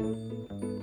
Música 0.00 0.79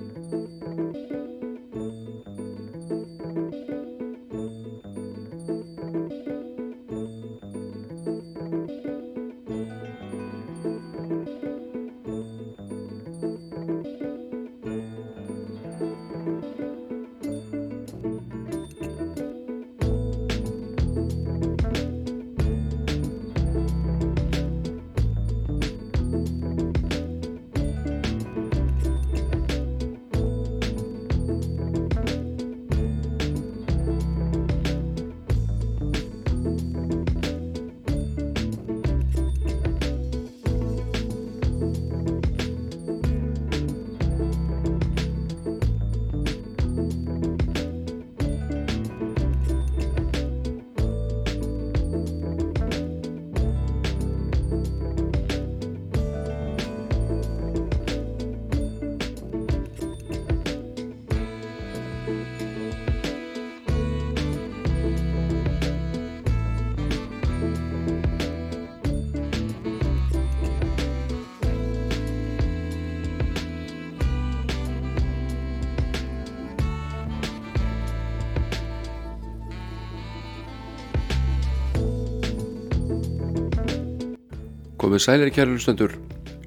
Komið 84.88 85.02
sælir 85.04 85.28
kærlustendur, 85.36 85.92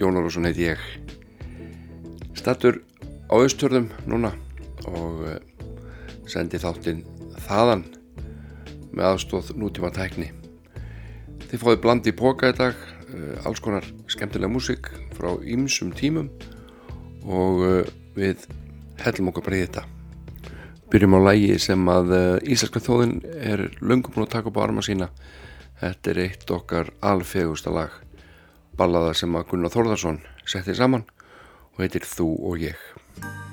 Jón 0.01 0.15
Árásson 0.17 0.47
heiti 0.47 0.63
ég. 0.65 0.79
Stattur 2.33 2.79
á 3.29 3.37
austörðum 3.37 3.91
núna 4.09 4.31
og 4.89 5.19
eh, 5.29 5.37
sendi 6.25 6.57
þáttinn 6.57 7.03
þaðan 7.45 7.85
með 8.97 9.05
aðstóð 9.11 9.53
nútíma 9.61 9.93
tækni. 9.93 10.31
Þið 11.51 11.67
fáið 11.67 11.79
bland 11.85 12.09
í 12.09 12.15
póka 12.17 12.49
í 12.49 12.57
dag, 12.57 12.81
eh, 13.13 13.45
alls 13.45 13.61
konar 13.61 13.85
skemmtilega 14.09 14.49
músik 14.49 14.89
frá 15.13 15.35
ýmsum 15.45 15.93
tímum 15.93 16.33
og 17.29 17.61
eh, 17.69 17.95
við 18.17 18.49
hellum 19.05 19.29
okkur 19.35 19.51
bara 19.51 19.61
í 19.61 19.65
þetta. 19.67 19.89
Byrjum 20.89 21.19
á 21.21 21.29
lægi 21.29 21.59
sem 21.61 21.93
að 21.93 22.15
Íslenska 22.41 22.81
þjóðin 22.81 23.19
er 23.37 23.67
löngum 23.85 24.17
búin 24.17 24.25
að 24.25 24.33
taka 24.39 24.49
upp 24.49 24.57
á 24.57 24.65
arma 24.65 24.81
sína. 24.81 25.13
Þetta 25.77 26.15
er 26.15 26.25
eitt 26.25 26.57
okkar 26.57 26.89
alfegusta 27.05 27.69
lag 27.69 28.00
ballaða 28.81 29.13
sem 29.17 29.35
að 29.37 29.49
Gunnar 29.51 29.73
Þórðarsson 29.75 30.21
setti 30.49 30.73
saman 30.77 31.05
og 31.75 31.83
heitir 31.83 32.07
Þú 32.07 32.29
og 32.49 32.63
ég. 32.65 33.50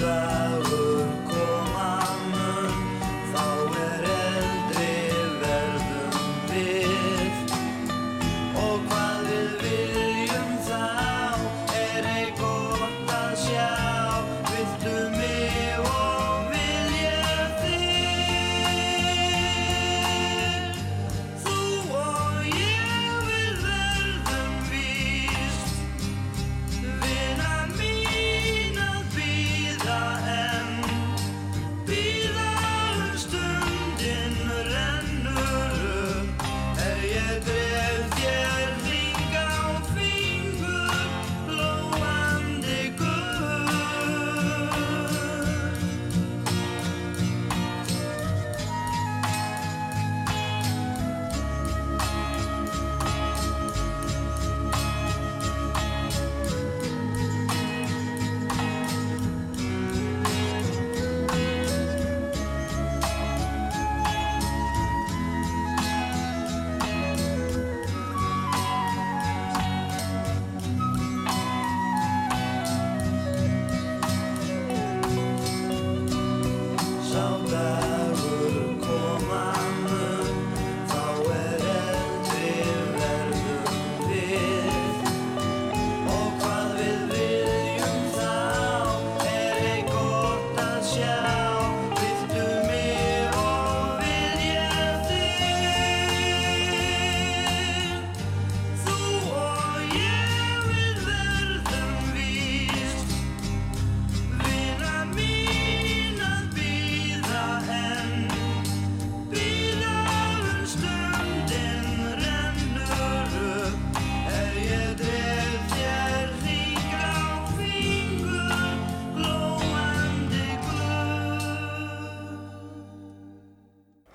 blood. 0.00 0.29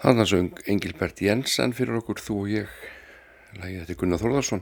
Þannig 0.05 0.27
söng 0.29 0.59
Engilbert 0.69 1.17
Jensen 1.17 1.71
fyrir 1.73 1.95
okkur 1.97 2.19
þú 2.21 2.35
og 2.43 2.49
ég. 2.51 2.73
Lægið 3.57 3.79
þetta 3.79 3.93
er 3.93 3.97
Gunnar 3.97 4.19
Þórðarsson 4.21 4.59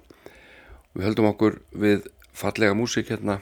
Við 0.93 1.03
höldum 1.03 1.25
okkur 1.27 1.57
við 1.83 2.05
fallega 2.31 2.77
músík 2.79 3.09
hérna 3.11 3.35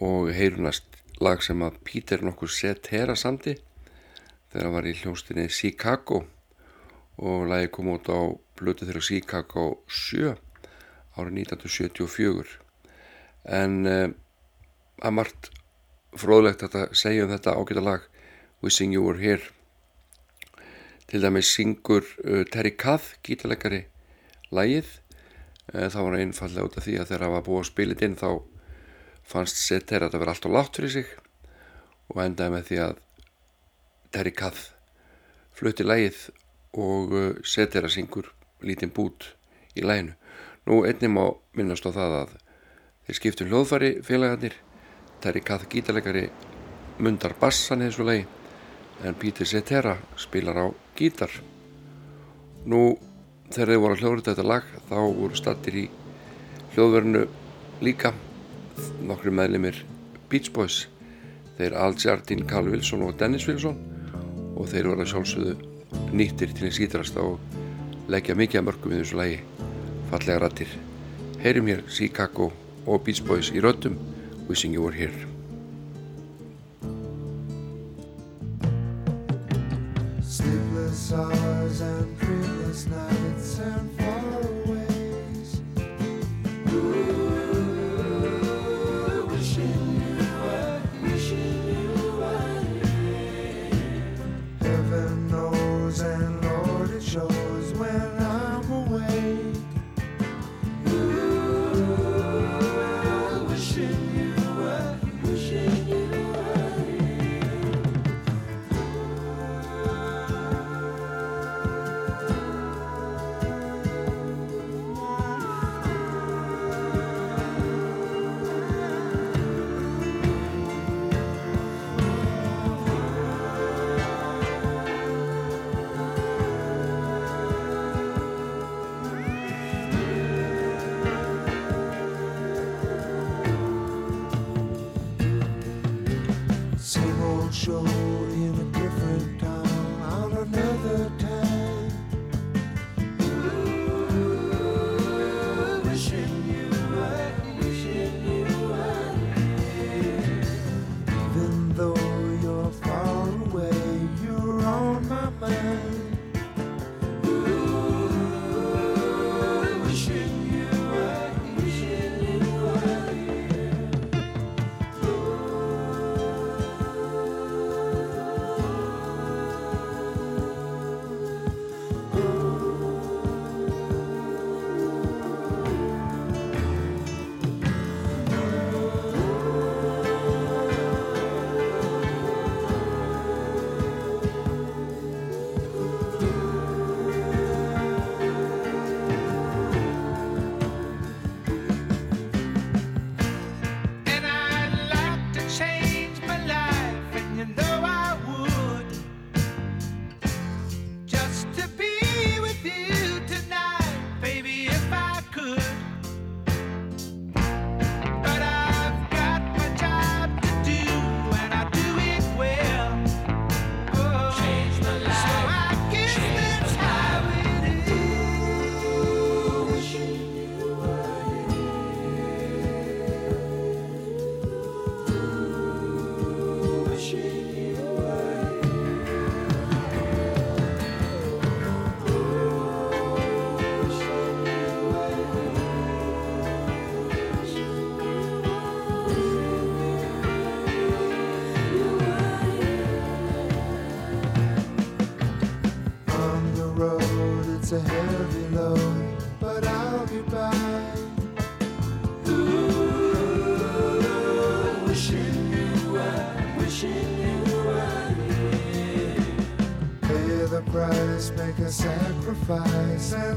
og 0.00 0.30
heyrunast 0.32 0.96
lag 1.20 1.44
sem 1.44 1.60
að 1.60 1.76
Pítur 1.84 2.24
nokkur 2.24 2.48
sett 2.48 2.88
hera 2.88 3.12
samti 3.20 3.52
þegar 3.52 4.64
hann 4.64 4.74
var 4.78 4.88
í 4.88 4.94
hljóstinni 4.96 5.44
Chicago 5.52 6.22
og 7.20 7.44
lagi 7.52 7.68
kom 7.76 7.92
út 7.92 8.08
á 8.08 8.32
blötu 8.56 8.88
þeirra 8.88 9.04
Chicago 9.04 9.66
7 9.92 10.32
árið 11.20 11.42
1974 11.42 12.56
en 13.60 13.76
uh, 13.84 14.08
að 15.04 15.18
margt 15.20 15.52
fróðlegt 16.16 16.64
að 16.70 16.96
segja 16.96 17.28
um 17.28 17.36
þetta 17.36 17.58
ágæta 17.60 17.84
lag 17.84 18.08
Wishing 18.64 18.96
You 18.96 19.04
Were 19.04 19.20
Here 19.20 19.52
til 21.06 21.22
dæmis 21.22 21.50
syngur 21.54 22.04
uh, 22.24 22.42
Terry 22.50 22.74
Kath, 22.78 23.14
gítalegari 23.22 23.84
lægið 24.54 24.88
uh, 25.74 25.86
það 25.86 26.00
var 26.02 26.18
einfallega 26.18 26.66
út 26.66 26.78
af 26.78 26.86
því 26.86 26.96
að 26.98 27.10
þegar 27.10 27.24
það 27.24 27.34
var 27.34 27.44
búið 27.46 27.62
að 27.62 27.68
spila 27.70 27.98
inn 28.06 28.16
þá 28.18 28.30
fannst 29.26 29.60
Setter 29.62 30.06
að 30.06 30.14
það 30.14 30.22
verði 30.22 30.34
allt 30.34 30.48
og 30.48 30.56
látt 30.56 30.80
fyrir 30.80 30.94
sig 30.96 31.12
og 32.12 32.22
endaði 32.22 32.54
með 32.54 32.66
því 32.70 32.80
að 32.86 32.98
Terry 34.14 34.32
Kath 34.34 34.64
flutti 35.56 35.86
lægið 35.86 36.22
og 36.82 37.14
uh, 37.14 37.28
Setter 37.46 37.86
að 37.86 37.96
syngur 37.98 38.32
lítinn 38.66 38.94
bút 38.94 39.32
í 39.76 39.84
læginu 39.86 40.16
nú 40.66 40.82
einnig 40.86 41.12
má 41.12 41.24
minnast 41.54 41.86
á 41.86 41.94
það 41.94 42.16
að 42.24 42.32
þeir 43.06 43.18
skiptu 43.20 43.46
hljóðfari 43.46 43.90
félagarnir. 44.02 44.56
Terry 45.22 45.40
Kath 45.40 45.68
gítalegari 45.70 46.26
mundar 46.98 47.36
bassan 47.40 47.84
eins 47.86 47.98
og 48.02 48.10
lægi 48.10 48.26
en 49.04 49.14
Pítur 49.14 49.46
Cetera 49.46 49.94
spilar 50.18 50.58
á 50.58 50.85
gítar. 50.98 51.32
Nú 52.66 52.96
þegar 53.52 53.72
þið 53.72 53.82
voru 53.82 53.96
að 53.96 54.02
hljóða 54.02 54.24
þetta 54.30 54.46
lag 54.46 54.70
þá 54.88 54.96
voru 54.96 55.38
stattir 55.38 55.78
í 55.78 55.84
hljóðverðinu 56.74 57.26
líka 57.86 58.12
nokkru 59.06 59.32
meðlimir 59.34 59.82
Beach 60.30 60.50
Boys. 60.52 60.86
Þeir 61.56 61.76
Al 61.80 61.94
Jardín, 61.96 62.44
Carl 62.48 62.68
Wilson 62.72 63.06
og 63.06 63.16
Dennis 63.20 63.46
Wilson. 63.48 63.78
Og 64.56 64.68
þeir 64.72 64.90
voru 64.90 65.04
að 65.04 65.12
sjálfsögðu 65.12 65.54
nýttir 66.16 66.52
til 66.56 66.68
að 66.68 66.76
skítrast 66.76 67.16
og 67.20 67.38
leggja 68.12 68.36
mikið 68.36 68.60
að 68.60 68.68
mörgum 68.70 68.96
í 68.96 69.00
þessu 69.00 69.20
lagi. 69.20 69.38
Fallega 70.10 70.42
rættir. 70.44 70.76
Heyrim 71.44 71.72
hér 71.72 71.86
Chicago 71.88 72.50
og 72.86 73.06
Beach 73.06 73.24
Boys 73.26 73.52
í 73.52 73.64
röttum 73.64 73.98
Wishing 74.48 74.76
You 74.76 74.86
Were 74.86 74.96
Here 74.96 75.35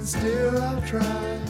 still 0.09 0.57
I'll 0.63 0.81
try. 0.81 1.48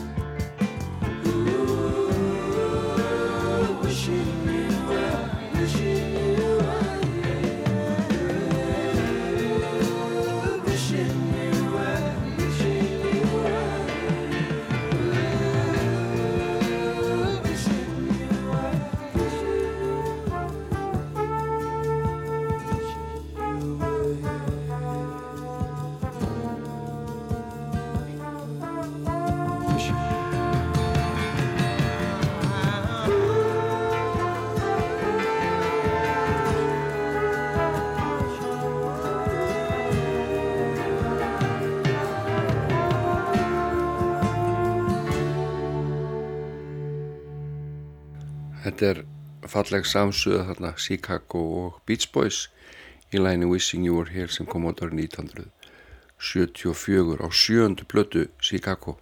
Þetta 48.80 48.96
er 48.96 49.04
falleg 49.52 49.84
samsuða 49.84 50.46
þarna 50.48 50.70
Chicago 50.80 51.40
og 51.60 51.84
Beach 51.84 52.16
Boys 52.16 52.48
í 53.12 53.20
læni 53.20 53.44
Wishing 53.50 53.84
You 53.84 53.98
Were 53.98 54.08
Here 54.08 54.32
sem 54.32 54.48
kom 54.48 54.64
át 54.70 54.80
árið 54.80 55.20
1974 55.20 57.20
á 57.20 57.28
sjöndu 57.28 57.84
blötu 57.92 58.32
Chicago. 58.40 58.96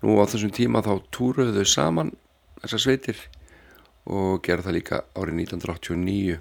Nú 0.00 0.16
á 0.16 0.24
þessum 0.24 0.48
tíma 0.56 0.80
þá 0.80 0.96
túruðu 1.12 1.60
þau 1.60 1.68
saman 1.74 2.16
þessar 2.62 2.80
sveitir 2.86 3.20
og 4.08 4.40
gerði 4.48 4.64
það 4.70 4.76
líka 4.78 5.04
árið 5.12 5.44
1989 5.44 6.40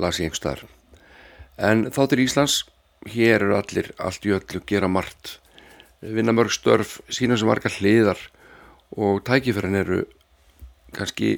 las 0.00 0.16
ég 0.16 0.32
einhverstaðar. 0.32 0.64
En 1.60 1.92
þáttur 1.92 2.24
Íslands, 2.24 2.64
hér 3.04 3.44
eru 3.44 3.60
allir 3.60 3.92
allt 4.00 4.24
í 4.24 4.32
öllu 4.32 4.64
gera 4.64 4.88
margt, 4.88 5.44
vinna 6.00 6.32
mörg 6.32 6.56
störf, 6.56 7.04
sína 7.12 7.36
sem 7.36 7.44
margar 7.52 7.76
hliðar 7.76 8.32
og 8.96 9.20
tækifærin 9.28 9.84
eru 9.84 10.08
kannski 10.96 11.32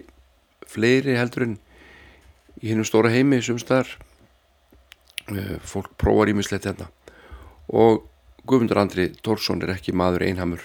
fleiri 0.66 1.16
heldur 1.18 1.46
en 1.46 1.56
í 2.62 2.70
hennum 2.70 2.86
stóra 2.88 3.12
heimi 3.12 3.40
sem 3.42 3.58
staðar. 3.60 3.88
Eh, 5.32 5.56
Fólk 5.66 5.96
prófar 5.98 6.30
ímislegt 6.30 6.68
hérna 6.68 6.90
og 7.66 8.04
Guðmundur 8.46 8.78
Andri 8.78 9.08
Tórsson 9.26 9.62
er 9.66 9.72
ekki 9.74 9.90
maður 9.90 10.22
einhamur, 10.28 10.62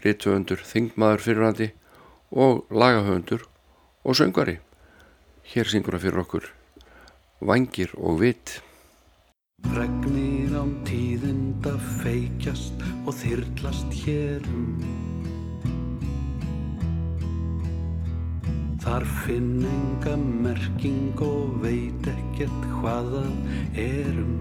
rithöfundur, 0.00 0.62
þingmaður 0.64 1.24
fyrirhandi 1.26 1.68
og 2.32 2.64
lagahöfundur 2.72 3.44
og 4.04 4.16
söngvari. 4.16 4.58
Hér 5.52 5.68
syngur 5.68 5.98
hann 5.98 6.06
fyrir 6.06 6.24
okkur 6.24 6.48
Vangir 7.44 7.92
og 8.00 8.22
Vitt. 8.24 8.60
Regnir 9.74 10.56
án 10.56 10.78
tíðinda 10.88 11.76
feikjast 12.00 12.80
og 13.04 13.12
þyrlast 13.20 13.92
hérum 14.04 15.03
Þar 18.84 19.04
finn 19.24 19.62
enga 19.64 20.12
merking 20.20 21.14
og 21.24 21.54
veit 21.62 22.04
ekkert 22.10 22.66
hvað 22.74 23.06
það 23.14 23.78
erum 23.80 24.34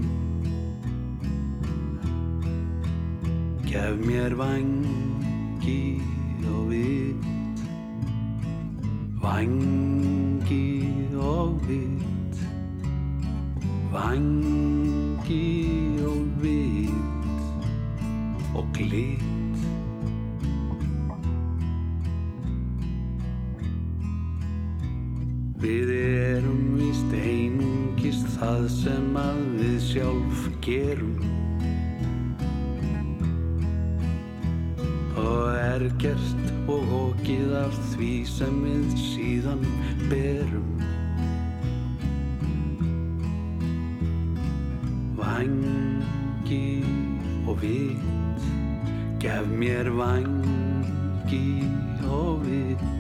Gef 3.64 4.04
mér 4.04 4.36
vangi 4.36 5.78
og 6.44 6.74
vitt 6.74 7.64
Vangi 9.24 10.68
og 11.32 11.56
vitt 11.70 12.44
Vangi 13.96 15.46
og 16.12 16.26
vitt 16.44 17.48
og 18.52 18.76
glitt 18.76 19.33
Við 25.64 25.90
erum 25.96 26.74
víst 26.76 27.14
einungis 27.16 28.18
það 28.34 28.66
sem 28.68 29.14
að 29.16 29.38
við 29.62 29.76
sjálf 29.86 30.42
gerum. 30.66 31.22
Og 35.22 35.46
er 35.56 35.86
gert 36.04 36.52
og 36.68 36.92
okið 36.98 37.54
af 37.62 37.78
því 37.94 38.12
sem 38.28 38.58
við 38.66 38.98
síðan 39.06 39.64
berum. 40.12 40.74
Vangi 45.16 46.68
og 47.48 47.56
vitt 47.64 48.50
Gef 49.24 49.48
mér 49.56 49.88
vangi 49.96 51.46
og 52.12 52.44
vitt 52.44 52.93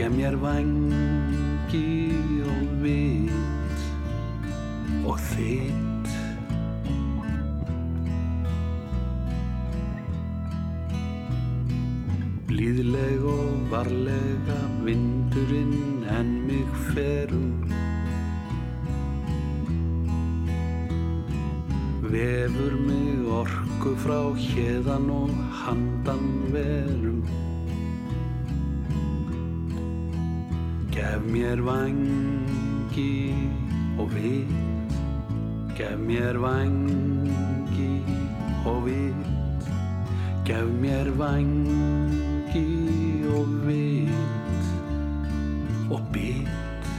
Gef 0.00 0.14
mér 0.16 0.32
vangi 0.40 1.88
og 2.48 2.68
vitt 2.80 3.82
Og 5.04 5.18
þitt 5.20 6.08
Blíðleg 12.48 13.28
og 13.28 13.68
varlega 13.74 14.56
vindurinn 14.88 16.08
en 16.16 16.32
mig 16.48 16.64
ferum 16.94 17.52
Vefur 22.08 22.80
mig 22.88 23.28
orku 23.42 23.92
frá 24.00 24.22
hérðan 24.48 25.12
og 25.20 25.36
handan 25.60 26.30
verum 26.56 27.09
Gef 31.00 31.22
mér 31.32 31.62
vangi 31.64 33.32
og 33.96 34.10
vitt 34.12 34.92
Gef 35.78 35.96
mér 35.96 36.36
vangi 36.36 37.92
og 38.68 38.82
vitt 38.84 39.68
Gef 40.44 40.68
mér 40.82 41.08
vangi 41.16 42.66
og 43.32 43.54
vitt 43.64 44.68
og 45.90 46.02
bit. 46.12 46.90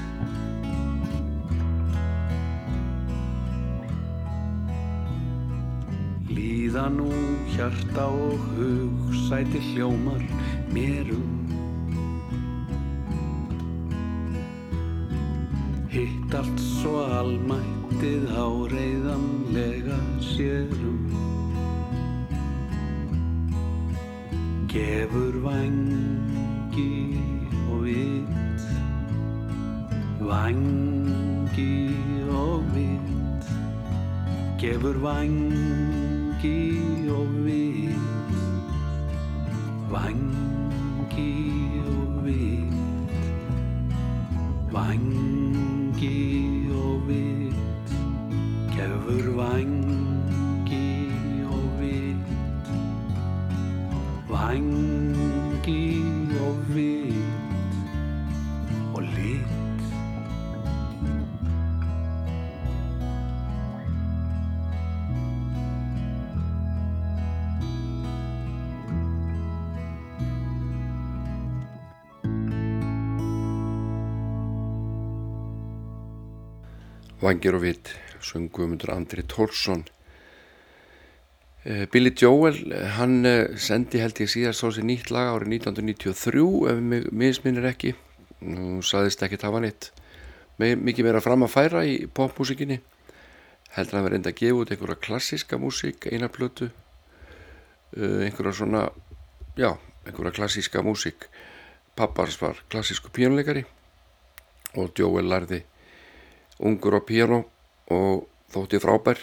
Líða 6.31 6.87
nú 6.95 7.11
hjarta 7.53 8.09
og 8.09 8.49
hug 8.57 9.13
sæti 9.29 9.61
hljómar 9.69 10.25
mérum 10.73 11.29
Hitt 11.29 11.40
almættið 17.21 18.23
áreiðanlega 18.33 19.97
sérum. 20.25 21.01
Gefur 24.71 25.35
vangi 25.43 27.19
og 27.67 27.83
vitt 27.85 28.63
Vangi 30.21 31.75
og 32.31 32.63
vitt 32.71 33.49
Gefur 34.61 34.97
vangi 35.03 36.57
og 37.11 37.37
vitt 37.45 38.33
Vangi 39.91 41.35
og 41.85 42.21
vitt 42.25 43.17
Vangi 44.71 46.30
Vangir 77.21 77.53
og 77.57 77.61
Vitt, 77.65 77.91
sungumundur 78.25 78.93
Andri 78.95 79.23
Tórsson. 79.29 79.83
Eh, 81.63 81.85
Billy 81.93 82.13
Joel, 82.17 82.57
eh, 82.73 82.87
hann 82.97 83.25
eh, 83.25 83.57
sendi 83.61 84.01
held 84.01 84.17
ég 84.23 84.31
síðast 84.31 84.63
á 84.65 84.67
sér 84.73 84.87
nýtt 84.87 85.11
lag 85.13 85.29
árið 85.35 85.51
1993 85.59 86.71
ef 86.71 86.79
mig 86.81 87.09
misminnir 87.13 87.67
ekki. 87.69 87.93
Nú 88.41 88.79
saðist 88.81 89.21
ekki 89.21 89.37
tafa. 89.37 89.61
Me- 89.61 90.75
Mikið 90.75 91.05
meira 91.05 91.21
fram 91.21 91.45
að 91.45 91.53
færa 91.53 91.83
í 91.85 92.07
popmúsikinni. 92.09 92.79
Heldur 93.75 93.97
hann 93.99 94.07
verið 94.07 94.17
enda 94.19 94.31
að 94.33 94.39
gefa 94.41 94.57
út 94.61 94.71
einhverja 94.73 94.99
klassíska 95.05 95.57
músík, 95.61 96.07
eina 96.11 96.27
plötu. 96.27 96.71
Uh, 97.95 98.23
einhverja 98.25 98.53
svona, 98.57 98.81
já, 99.55 99.77
einhverja 100.05 100.33
klassíska 100.35 100.81
músík. 100.83 101.29
Pappars 101.95 102.37
var 102.41 102.57
klassísku 102.69 103.09
píjónleikari 103.13 103.63
og 104.75 104.91
Joel 104.97 105.27
lærði 105.29 105.61
ungur 106.61 106.97
á 106.97 107.01
piano 107.01 107.43
og 107.91 108.27
þótti 108.53 108.81
frábær. 108.83 109.21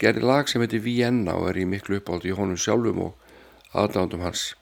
Gerði 0.00 0.24
lag 0.24 0.48
sem 0.48 0.62
heitir 0.64 0.82
Vienna 0.84 1.36
og 1.38 1.50
er 1.50 1.60
í 1.60 1.68
miklu 1.68 2.00
uppáldi 2.00 2.32
í 2.32 2.36
honum 2.36 2.58
sjálfum 2.60 3.02
og 3.04 3.76
aðdándum 3.76 4.24
hans. 4.24 4.54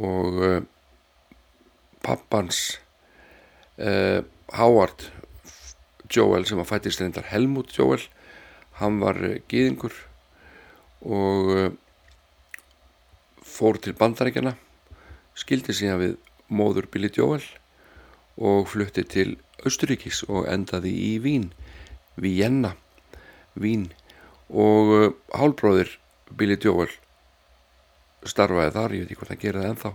Og 0.00 0.40
uh, 0.40 0.58
pappans 2.04 2.78
uh, 3.78 4.24
Howard 4.56 5.08
Joel 6.12 6.46
sem 6.48 6.60
að 6.60 6.70
fættist 6.70 7.02
reyndar 7.02 7.28
Helmut 7.30 7.72
Joel 7.76 8.02
hann 8.80 9.00
var 9.02 9.18
uh, 9.22 9.38
gýðingur 9.50 9.94
og 11.06 11.76
fór 13.46 13.78
til 13.80 13.94
bandarækjana 13.96 14.56
skildi 15.38 15.74
síðan 15.76 16.00
við 16.02 16.14
móður 16.48 16.88
Billy 16.92 17.10
Joel 17.12 17.44
og 18.36 18.66
flutti 18.70 19.04
til 19.08 19.36
Austuríkis 19.64 20.24
og 20.28 20.48
endaði 20.50 20.92
í 20.92 21.12
Vín, 21.24 21.50
Vienna, 22.20 22.74
Vín. 23.56 23.88
Og 24.50 24.92
uh, 24.94 25.06
hálbróðir 25.34 25.96
Billy 26.36 26.58
Joel 26.60 26.90
starfaði 28.26 28.74
þar, 28.74 28.94
ég 28.94 29.04
veit 29.04 29.10
ekki 29.10 29.20
hvort 29.20 29.32
hann 29.32 29.42
gera 29.42 29.62
það 29.62 29.70
ennþá, 29.70 29.92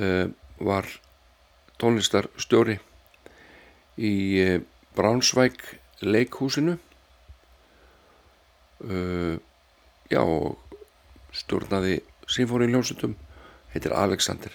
uh, 0.00 0.26
var 0.66 0.90
tónlistarstjóri 1.80 2.78
í 3.96 4.14
uh, 4.42 4.58
Braunschweig 4.96 5.60
leikhúsinu. 6.00 6.78
Já 10.12 10.20
og 10.20 10.76
stjórnaði 11.32 11.98
symfóniuljónsutum 12.28 13.14
heitir 13.72 13.94
Alexander. 13.96 14.52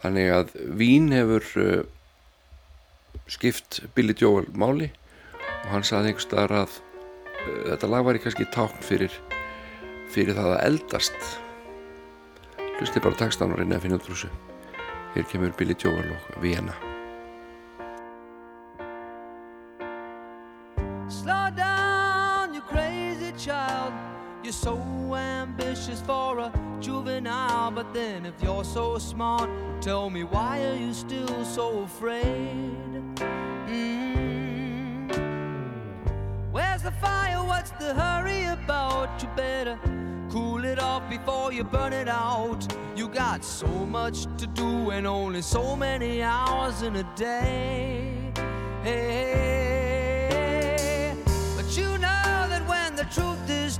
Þannig 0.00 0.32
að 0.32 0.54
Vín 0.80 1.10
hefur 1.12 1.44
skipt 3.26 3.80
Billy 3.94 4.14
Joel 4.18 4.46
máli 4.54 4.90
og 5.64 5.70
hann 5.72 5.86
saði 5.86 6.12
einhvers 6.12 6.26
staðar 6.28 6.54
að 6.62 6.76
uh, 6.76 7.62
þetta 7.72 7.90
lag 7.90 8.06
var 8.06 8.20
kannski 8.22 8.46
tákn 8.54 8.84
fyrir 8.86 9.14
fyrir 10.14 10.36
það 10.36 10.52
að 10.54 10.64
eldast. 10.66 11.30
Hlusti 12.76 13.02
bara 13.02 13.18
textan 13.18 13.54
og 13.54 13.60
reyna 13.60 13.78
að 13.78 13.86
finna 13.86 13.98
út 13.98 14.06
þessu. 14.06 14.30
Hér 15.16 15.26
kemur 15.30 15.54
Billy 15.58 15.74
Joel 15.80 16.12
og 16.12 16.36
Vienna. 16.42 16.76
Slow 21.08 21.50
down, 21.56 22.54
you 22.54 22.62
crazy 22.68 23.32
child. 23.38 23.92
You're 24.44 24.52
so 24.52 24.76
ambitious 25.14 26.00
for 26.02 26.38
a 26.38 26.55
juvenile, 26.80 27.70
but 27.70 27.92
then 27.92 28.26
if 28.26 28.34
you're 28.42 28.64
so 28.64 28.98
smart, 28.98 29.50
tell 29.80 30.10
me 30.10 30.24
why 30.24 30.62
are 30.64 30.74
you 30.74 30.92
still 30.92 31.44
so 31.44 31.80
afraid? 31.80 33.14
Mm. 33.68 35.06
Where's 36.52 36.82
the 36.82 36.92
fire? 36.92 37.44
What's 37.44 37.70
the 37.72 37.94
hurry 37.94 38.44
about? 38.44 39.22
You 39.22 39.28
better 39.36 39.78
cool 40.30 40.64
it 40.64 40.78
off 40.78 41.08
before 41.08 41.52
you 41.52 41.64
burn 41.64 41.92
it 41.92 42.08
out. 42.08 42.66
You 42.94 43.08
got 43.08 43.44
so 43.44 43.66
much 43.66 44.26
to 44.38 44.46
do 44.46 44.90
and 44.90 45.06
only 45.06 45.42
so 45.42 45.76
many 45.76 46.22
hours 46.22 46.82
in 46.82 46.96
a 46.96 47.04
day. 47.14 48.32
Hey, 48.82 49.96
but 51.56 51.76
you 51.76 51.98
know 51.98 52.46
that 52.48 52.66
when 52.68 52.96
the 52.96 53.04
truth 53.04 53.45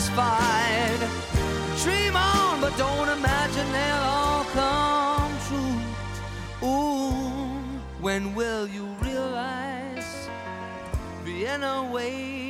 Satisfied? 0.00 1.00
Dream 1.82 2.16
on, 2.16 2.60
but 2.60 2.76
don't 2.76 3.08
imagine 3.08 3.72
they'll 3.72 3.96
all 3.96 4.44
come 4.44 5.32
true. 5.48 6.68
Ooh, 6.68 7.80
when 8.00 8.34
will 8.34 8.66
you 8.66 8.86
realize 9.02 10.28
Vienna 11.24 11.88
waits 11.92 12.49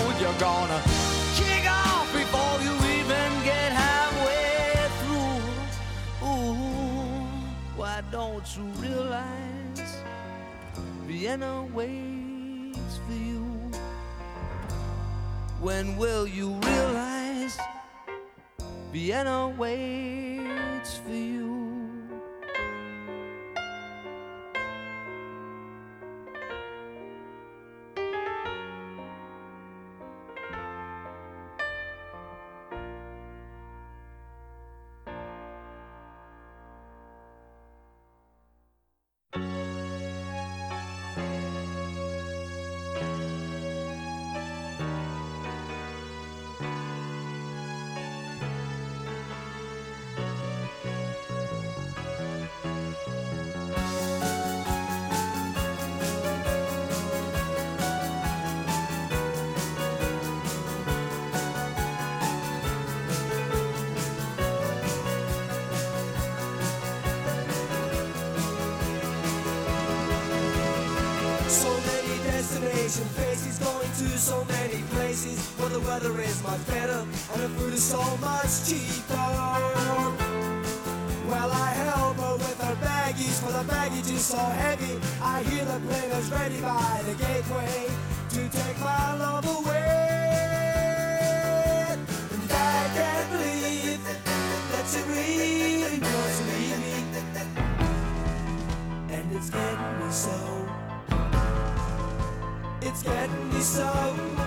don't 8.11 8.57
you 8.57 8.63
realize 8.81 9.95
Vienna 11.07 11.65
waits 11.73 12.99
for 13.07 13.13
you? 13.13 13.71
When 15.61 15.95
will 15.95 16.27
you 16.27 16.49
realize 16.49 17.57
Vienna 18.91 19.47
waits 19.57 20.97
for 20.97 21.13
you? 21.13 21.50
so 74.21 74.45
many 74.45 74.83
places 74.91 75.39
where 75.57 75.69
the 75.69 75.79
weather 75.79 76.21
is 76.21 76.43
much 76.43 76.63
better 76.67 77.01
and 77.33 77.41
the 77.41 77.49
food 77.57 77.73
is 77.73 77.81
so 77.83 78.03
much 78.17 78.69
cheaper. 78.69 79.15
Well, 81.27 81.49
I 81.51 81.69
help 81.81 82.17
her 82.17 82.33
with 82.35 82.61
her 82.61 82.75
baggies, 82.85 83.41
for 83.41 83.51
the 83.51 83.63
baggage 83.67 84.11
is 84.11 84.23
so 84.23 84.37
heavy. 84.37 84.99
I 85.23 85.41
hear 85.41 85.65
the 85.65 85.79
plane 85.87 86.11
is 86.11 86.29
ready 86.29 86.61
by 86.61 87.01
the 87.07 87.15
gateway 87.15 87.89
to 88.29 88.47
take 88.59 88.79
my 88.79 89.15
love 89.17 89.47
away. 89.57 89.89
And 91.89 92.51
I 92.51 92.89
can't 92.93 93.27
believe 93.31 94.05
that 94.71 94.85
she 94.91 95.01
really 95.09 95.99
wants 95.99 96.37
to 96.37 96.45
leave 96.53 96.79
me. 96.85 96.93
And 99.15 99.25
it's 99.35 99.49
getting 99.49 99.99
me 99.99 100.11
so. 100.11 100.37
It's 102.83 103.03
getting 103.03 103.40
so 103.61 104.40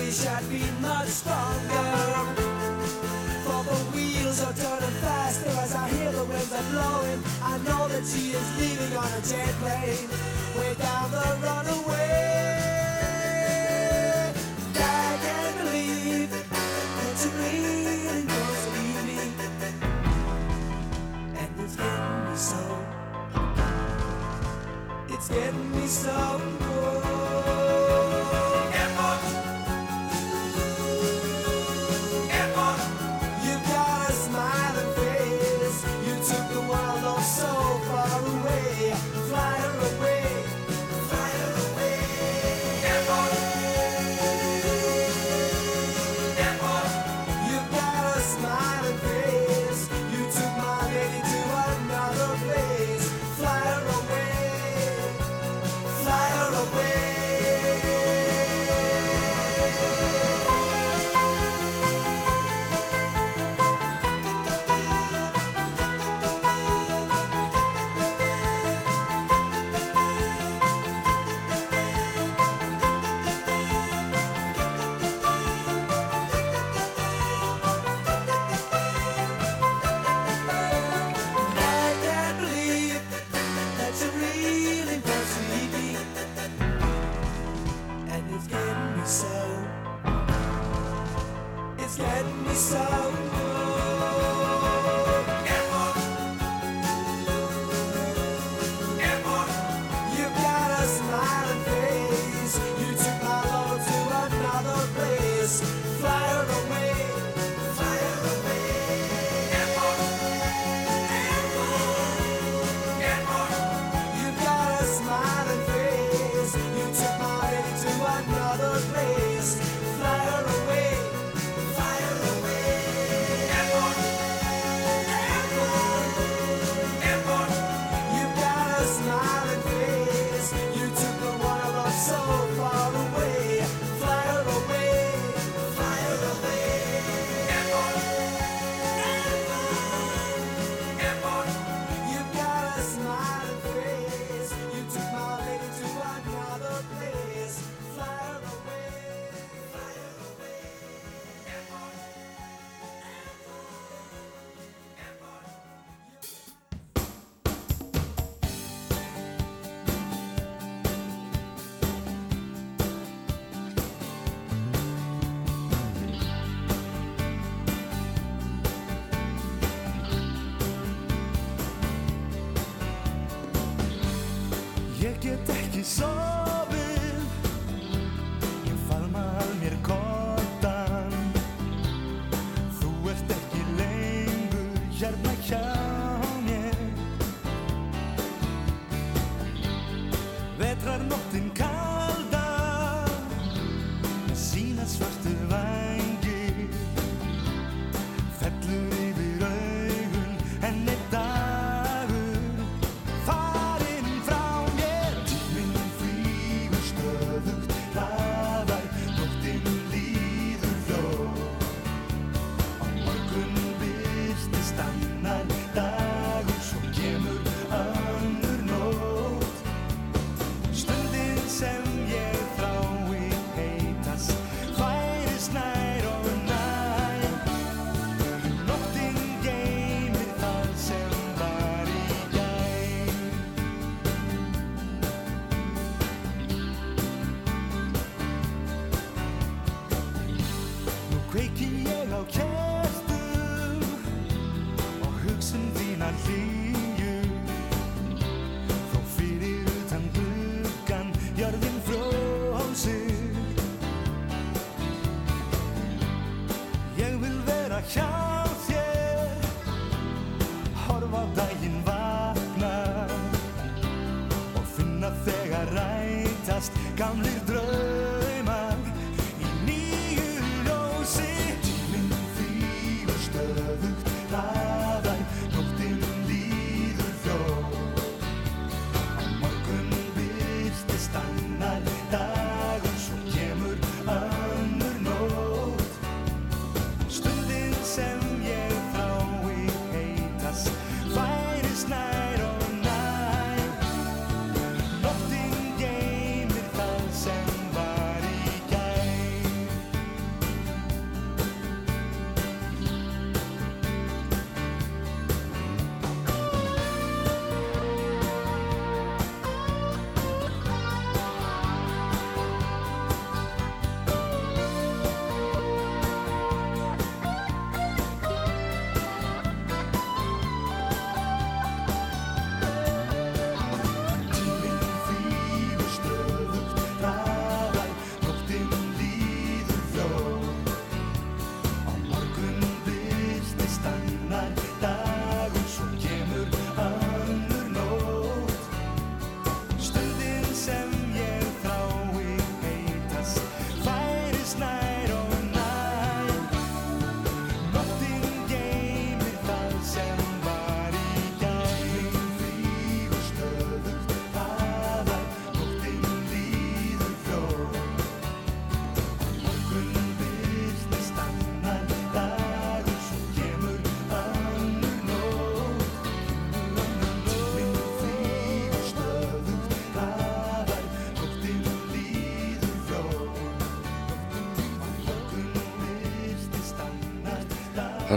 wish 0.00 0.26
I'd 0.26 0.48
been 0.48 0.80
much 0.80 1.08
stronger. 1.08 1.90
For 3.44 3.60
the 3.70 3.78
wheels 3.92 4.38
are 4.46 4.56
turning 4.62 4.96
faster 5.04 5.50
as 5.64 5.74
I 5.74 5.88
hear 5.88 6.12
the 6.12 6.24
winds 6.24 6.52
are 6.52 6.68
blowing. 6.72 7.20
I 7.42 7.58
know 7.66 7.88
that 7.92 8.04
she 8.10 8.32
is 8.38 8.48
leaving 8.58 8.96
on 8.96 9.10
a 9.18 9.22
jet 9.30 9.52
plane, 9.60 10.08
way 10.56 10.72
down 10.86 11.10
the 11.16 11.26
runaway. 11.46 12.18
I 14.76 15.18
can't 15.24 15.56
believe 15.60 16.30
that 16.30 17.16
you 17.22 17.30
really 17.42 18.22
must 18.32 18.64
leave 18.74 19.02
me, 19.10 19.20
and 21.40 21.50
it's 21.62 21.76
getting 21.76 22.20
me 22.26 22.36
so. 22.50 22.62
It's 25.14 25.28
getting 25.28 25.70
me 25.76 25.86
so 25.86 26.40
cold. 26.64 27.69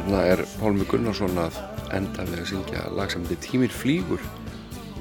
Þarna 0.04 0.24
er 0.28 0.42
Pálmi 0.60 0.84
Gunnarsson 0.84 1.38
að 1.40 1.58
enda 1.96 2.26
við 2.28 2.42
að 2.42 2.48
syngja 2.50 2.82
lag 2.92 3.12
sem 3.14 3.22
heitir 3.24 3.38
Tímir 3.40 3.72
flýgur 3.72 4.24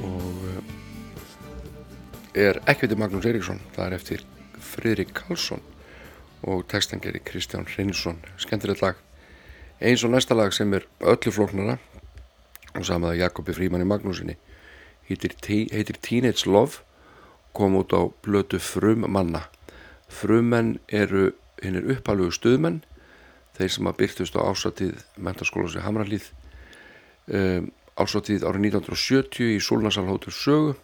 og 0.06 0.44
eh, 0.46 0.60
er 2.44 2.60
ekki 2.70 2.86
veitir 2.86 3.00
Magnús 3.00 3.26
Eiríksson, 3.26 3.58
það 3.74 3.88
er 3.88 3.96
eftir 3.96 4.22
Friðrik 4.62 5.10
Karlsson 5.16 5.64
og 6.46 6.62
textangeri 6.70 7.18
Kristján 7.18 7.66
Reynsson, 7.72 8.20
skemmtilegt 8.38 8.84
lag. 8.84 9.00
Eins 9.82 10.06
og 10.06 10.14
næsta 10.14 10.38
lag 10.38 10.54
sem 10.54 10.70
er 10.78 10.86
öllu 11.00 11.34
flóknara 11.34 11.80
og 12.76 12.86
samaða 12.86 13.24
Jakobi 13.24 13.58
Frímanni 13.58 13.88
Magnúsinni 13.90 14.38
heitir, 15.10 15.34
heitir 15.50 15.98
Teenage 15.98 16.46
Love 16.46 16.86
kom 17.58 17.74
út 17.82 17.90
á 17.90 18.06
blötu 18.22 18.62
Frum 18.62 19.10
manna. 19.10 19.48
Frumenn 20.06 20.76
eru 20.86 21.32
hinnir 21.58 21.90
uppalugu 21.90 22.38
stuðmenn 22.38 22.84
þeir 23.58 23.74
sem 23.74 23.90
að 23.90 23.98
byrtust 24.00 24.38
á 24.38 24.40
ásatið 24.42 25.04
mentarskólas 25.16 25.76
í 25.76 25.84
Hamralíð 25.84 26.28
um, 27.28 27.70
ásatið 28.00 28.46
árið 28.48 28.68
1970 28.72 29.54
í 29.56 29.60
Solnasalhóttur 29.60 30.34
sögu. 30.34 30.74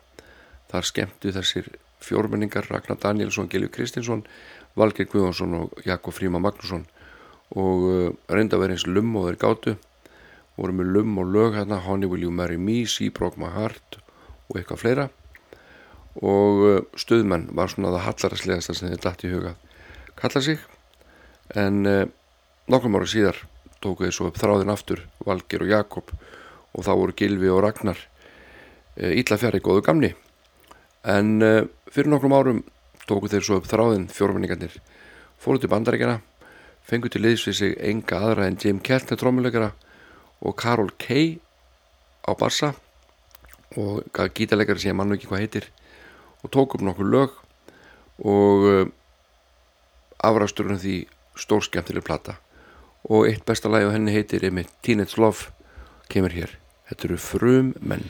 Þar 0.69 0.85
skemmtu 0.85 1.33
þessir 1.33 1.71
fjórmenningar 2.05 2.69
Ragnar 2.69 2.99
Danielsson, 3.01 3.49
Gilvi 3.49 3.71
Kristinsson 3.73 4.27
Valgeir 4.79 5.09
Guðvansson 5.11 5.55
og 5.59 5.83
Jakob 5.87 6.15
Fríma 6.15 6.41
Magnússon. 6.43 6.85
Og 7.57 7.87
uh, 7.89 8.11
reynda 8.29 8.59
vera 8.61 8.77
eins 8.77 8.87
lum 8.87 9.15
og 9.19 9.31
þeir 9.31 9.39
gátu. 9.41 9.77
Voru 10.59 10.75
með 10.75 10.93
lum 10.97 11.17
og 11.23 11.33
lög 11.33 11.57
hérna 11.57 11.81
Honey 11.87 12.11
Will 12.11 12.27
You 12.27 12.35
Marry 12.35 12.59
Me, 12.61 12.83
She 12.87 13.09
Broke 13.15 13.41
My 13.41 13.51
Heart 13.55 14.01
og 14.49 14.59
eitthvað 14.59 14.83
fleira. 14.83 15.09
Og 16.19 16.63
uh, 16.67 16.77
stuðmenn 16.99 17.49
var 17.57 17.73
svona 17.73 17.95
það 17.97 18.07
hallaræslegasta 18.09 18.77
sem 18.77 18.93
þið 18.93 19.03
dætt 19.07 19.25
í 19.25 19.33
huga 19.33 19.55
kalla 20.19 20.43
sig. 20.45 20.63
En 21.57 21.87
uh, 21.87 22.05
nokkrum 22.69 22.99
ára 22.99 23.09
síðar 23.09 23.39
tóku 23.83 24.05
þeir 24.05 24.15
svo 24.15 24.29
upp 24.29 24.39
þráðin 24.41 24.73
aftur 24.73 25.05
Valgir 25.25 25.65
og 25.65 25.73
Jakob 25.73 26.11
og 26.75 26.85
þá 26.85 26.93
voru 26.93 27.15
Gilvi 27.17 27.51
og 27.53 27.63
Ragnar 27.65 28.01
ítla 28.99 29.39
uh, 29.39 29.41
fjari 29.41 29.61
góðu 29.63 29.85
gamni. 29.87 30.11
En 31.07 31.39
uh, 31.43 31.67
fyrir 31.91 32.11
nokkrum 32.11 32.35
árum 32.35 32.65
tóku 33.09 33.31
þeir 33.31 33.47
svo 33.47 33.61
upp 33.61 33.69
þráðin 33.71 34.09
fjórmenningarnir 34.13 34.75
fóru 35.41 35.63
til 35.63 35.71
bandaríkjana 35.73 36.19
fengu 36.89 37.11
til 37.13 37.23
liðs 37.25 37.47
við 37.49 37.57
sig 37.57 37.77
enga 37.85 38.21
aðra 38.21 38.49
en 38.49 38.59
Jim 38.61 38.81
Keltner 38.85 39.21
trómuleikara 39.21 39.71
og 40.45 40.57
Karol 40.59 40.91
Kay 41.01 41.39
á 42.29 42.33
bassa 42.37 42.75
og 43.77 44.05
gítarleikari 44.35 44.83
sem 44.83 44.97
mann 44.97 45.15
ekki 45.15 45.29
hvað 45.31 45.45
heitir 45.45 45.71
og 46.43 46.53
tók 46.53 46.77
upp 46.77 46.85
nokkur 46.85 47.09
lög 47.09 47.39
og 48.25 48.69
uh, 48.69 48.85
afrasturinn 50.19 50.81
því 50.81 50.99
stórskjæmtileg 51.39 52.05
plata 52.05 52.39
og 53.05 53.29
eitt 53.29 53.45
besta 53.47 53.71
lagi 53.71 53.89
á 53.89 53.95
henni 53.95 54.15
heitir 54.15 54.45
einmitt 54.49 54.73
Teenage 54.83 55.21
Love 55.21 55.53
kemur 56.11 56.35
hér 56.35 56.55
þetta 56.91 57.09
eru 57.09 57.19
frum 57.23 57.75
menn 57.81 58.09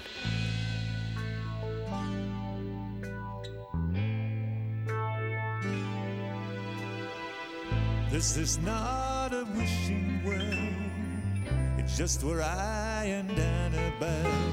This 8.10 8.36
is 8.36 8.58
not 8.58 9.32
a 9.32 9.46
wishing 9.54 10.22
well. 10.24 11.78
It's 11.78 11.96
just 11.96 12.24
where 12.24 12.42
I 12.42 13.04
and 13.04 13.30
Annabelle 13.30 14.52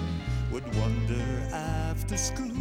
would 0.51 0.65
wander 0.75 1.47
after 1.51 2.15
school. 2.15 2.51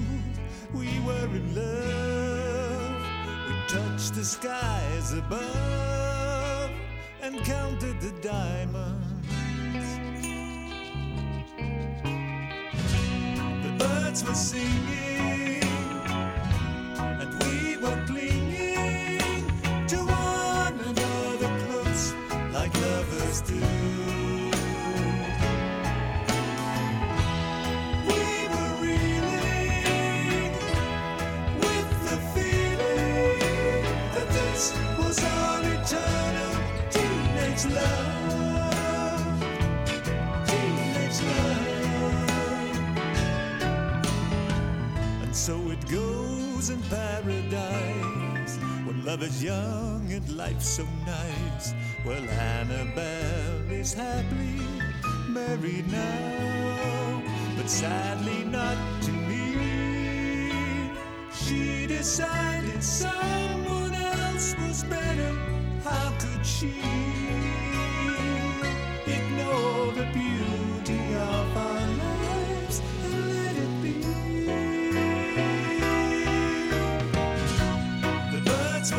We 0.72 0.88
were 1.00 1.26
in 1.26 1.54
love. 1.54 3.02
We 3.48 3.54
touched 3.68 4.14
the 4.14 4.24
skies 4.24 5.12
above 5.12 6.04
and 7.24 7.42
counted 7.42 7.98
the 8.02 8.12
diamonds. 8.20 9.06
The 13.62 13.72
birds 13.78 14.24
were 14.24 14.34
singing 14.34 15.62
and 16.98 17.30
we 17.42 17.78
were 17.78 18.04
clinging 18.06 19.46
to 19.87 19.96
one 19.96 20.78
another 20.90 21.50
close 21.64 22.12
like 22.52 22.74
lovers 22.82 23.40
do. 23.40 23.60
We 28.06 28.48
were 28.52 28.72
reeling 28.82 30.52
in 46.70 46.81
paradise 46.85 48.57
when 48.85 49.05
love 49.05 49.22
is 49.22 49.42
young 49.42 50.11
and 50.11 50.37
life's 50.37 50.66
so 50.66 50.87
nice. 51.07 51.74
Well, 52.05 52.24
Annabelle 52.31 53.70
is 53.70 53.92
happily 53.92 54.66
married 55.29 55.87
now, 55.92 57.22
but 57.57 57.68
sadly 57.68 58.44
not 58.44 58.79
to 59.03 59.12
me. 59.12 60.90
She 61.33 61.87
decided 61.87 62.83
someone 62.83 63.94
else 63.94 64.57
was 64.59 64.85
better. 64.85 65.33
How 65.85 66.12
could 66.18 66.46
she 66.46 66.72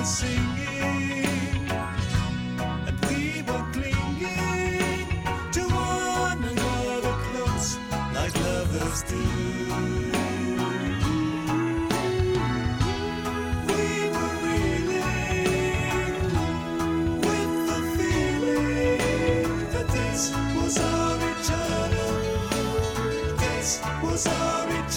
singing, 0.06 0.64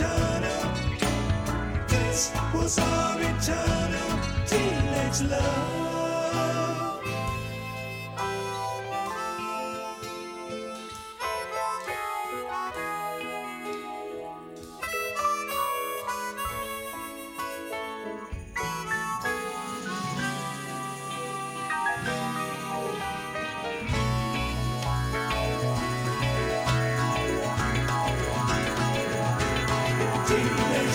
eternal. 0.01 0.73
This 1.89 2.31
was 2.55 2.79
our 2.79 3.21
eternal 3.21 4.21
teenage 4.47 5.23
love. 5.29 5.88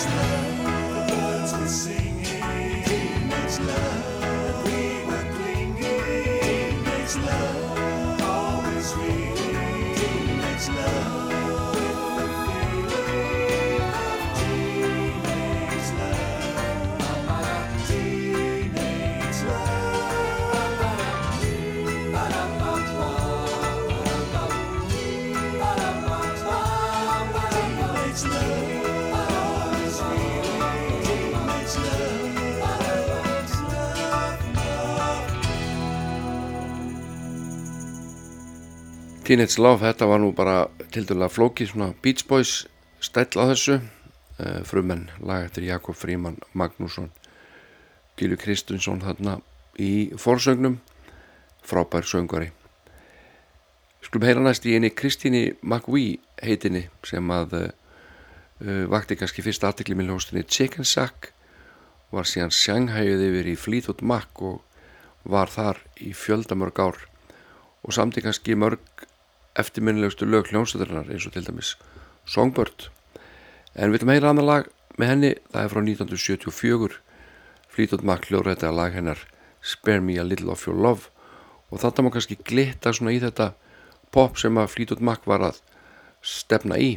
Teenage 0.04 0.43
Teenage 39.24 39.56
Love, 39.56 39.80
þetta 39.80 40.04
var 40.04 40.18
nú 40.20 40.34
bara 40.36 40.66
til 40.92 41.06
dæla 41.08 41.30
flókið 41.32 41.70
svona 41.70 41.94
Beach 42.04 42.26
Boys 42.28 42.66
stæll 43.00 43.40
á 43.40 43.48
þessu. 43.48 43.78
Uh, 44.36 44.58
frumenn, 44.68 45.06
lag 45.24 45.46
eftir 45.46 45.64
Jakob 45.64 45.96
Fríman 45.96 46.36
Magnússon 46.52 47.06
Gilvi 48.18 48.36
Kristinsson 48.36 49.00
þarna 49.00 49.38
í 49.80 50.10
forsögnum 50.20 50.80
frábær 51.64 52.04
söngari 52.04 52.50
Skulum 54.04 54.26
heyra 54.26 54.42
næst 54.44 54.66
í 54.66 54.74
eini 54.74 54.90
Kristíni 54.90 55.54
McVie 55.62 56.18
heitinni 56.42 56.88
sem 57.06 57.32
að 57.32 57.56
uh, 57.62 58.84
vakti 58.92 59.16
kannski 59.16 59.46
fyrst 59.46 59.64
aðtekli 59.64 59.96
með 59.96 60.10
hljóstinni 60.10 60.44
Chicken 60.44 60.84
Sack 60.84 61.30
var 62.12 62.28
síðan 62.28 62.52
sjanghægið 62.52 63.24
yfir 63.30 63.50
í 63.54 63.56
Fleetwood 63.56 64.04
Mac 64.04 64.44
og 64.44 64.60
var 65.22 65.48
þar 65.48 65.80
í 65.96 66.12
fjöldamörg 66.12 66.84
ár 66.90 67.04
og 67.84 67.94
samti 67.94 68.20
kannski 68.24 68.58
mörg 68.58 69.03
eftirminnilegustu 69.60 70.26
lög 70.28 70.50
hljómsveiturinnar 70.50 71.10
eins 71.12 71.26
og 71.28 71.34
til 71.34 71.46
dæmis 71.46 71.74
Songbird. 72.26 72.88
En 73.74 73.92
við 73.92 74.02
viljum 74.02 74.14
heyra 74.14 74.32
annar 74.32 74.48
lag 74.48 74.70
með 74.98 75.10
henni 75.12 75.32
það 75.52 75.62
er 75.62 75.72
frá 75.72 75.82
1974 75.82 77.00
Fleetwood 77.74 78.06
Mac 78.06 78.28
hljóðrætti 78.30 78.68
að 78.68 78.78
lag 78.78 78.94
hennar 78.94 79.26
Spare 79.64 80.02
Me 80.04 80.18
a 80.20 80.24
Little 80.26 80.52
of 80.52 80.66
Your 80.66 80.78
Love. 80.78 81.10
Og 81.72 81.82
þetta 81.82 82.04
má 82.04 82.12
kannski 82.14 82.38
glitta 82.38 82.92
svona 82.94 83.14
í 83.16 83.20
þetta 83.22 83.52
pop 84.14 84.38
sem 84.38 84.54
að 84.60 84.70
Fleetwood 84.76 85.02
Mac 85.02 85.26
var 85.26 85.48
að 85.50 85.60
stefna 86.22 86.78
í 86.78 86.96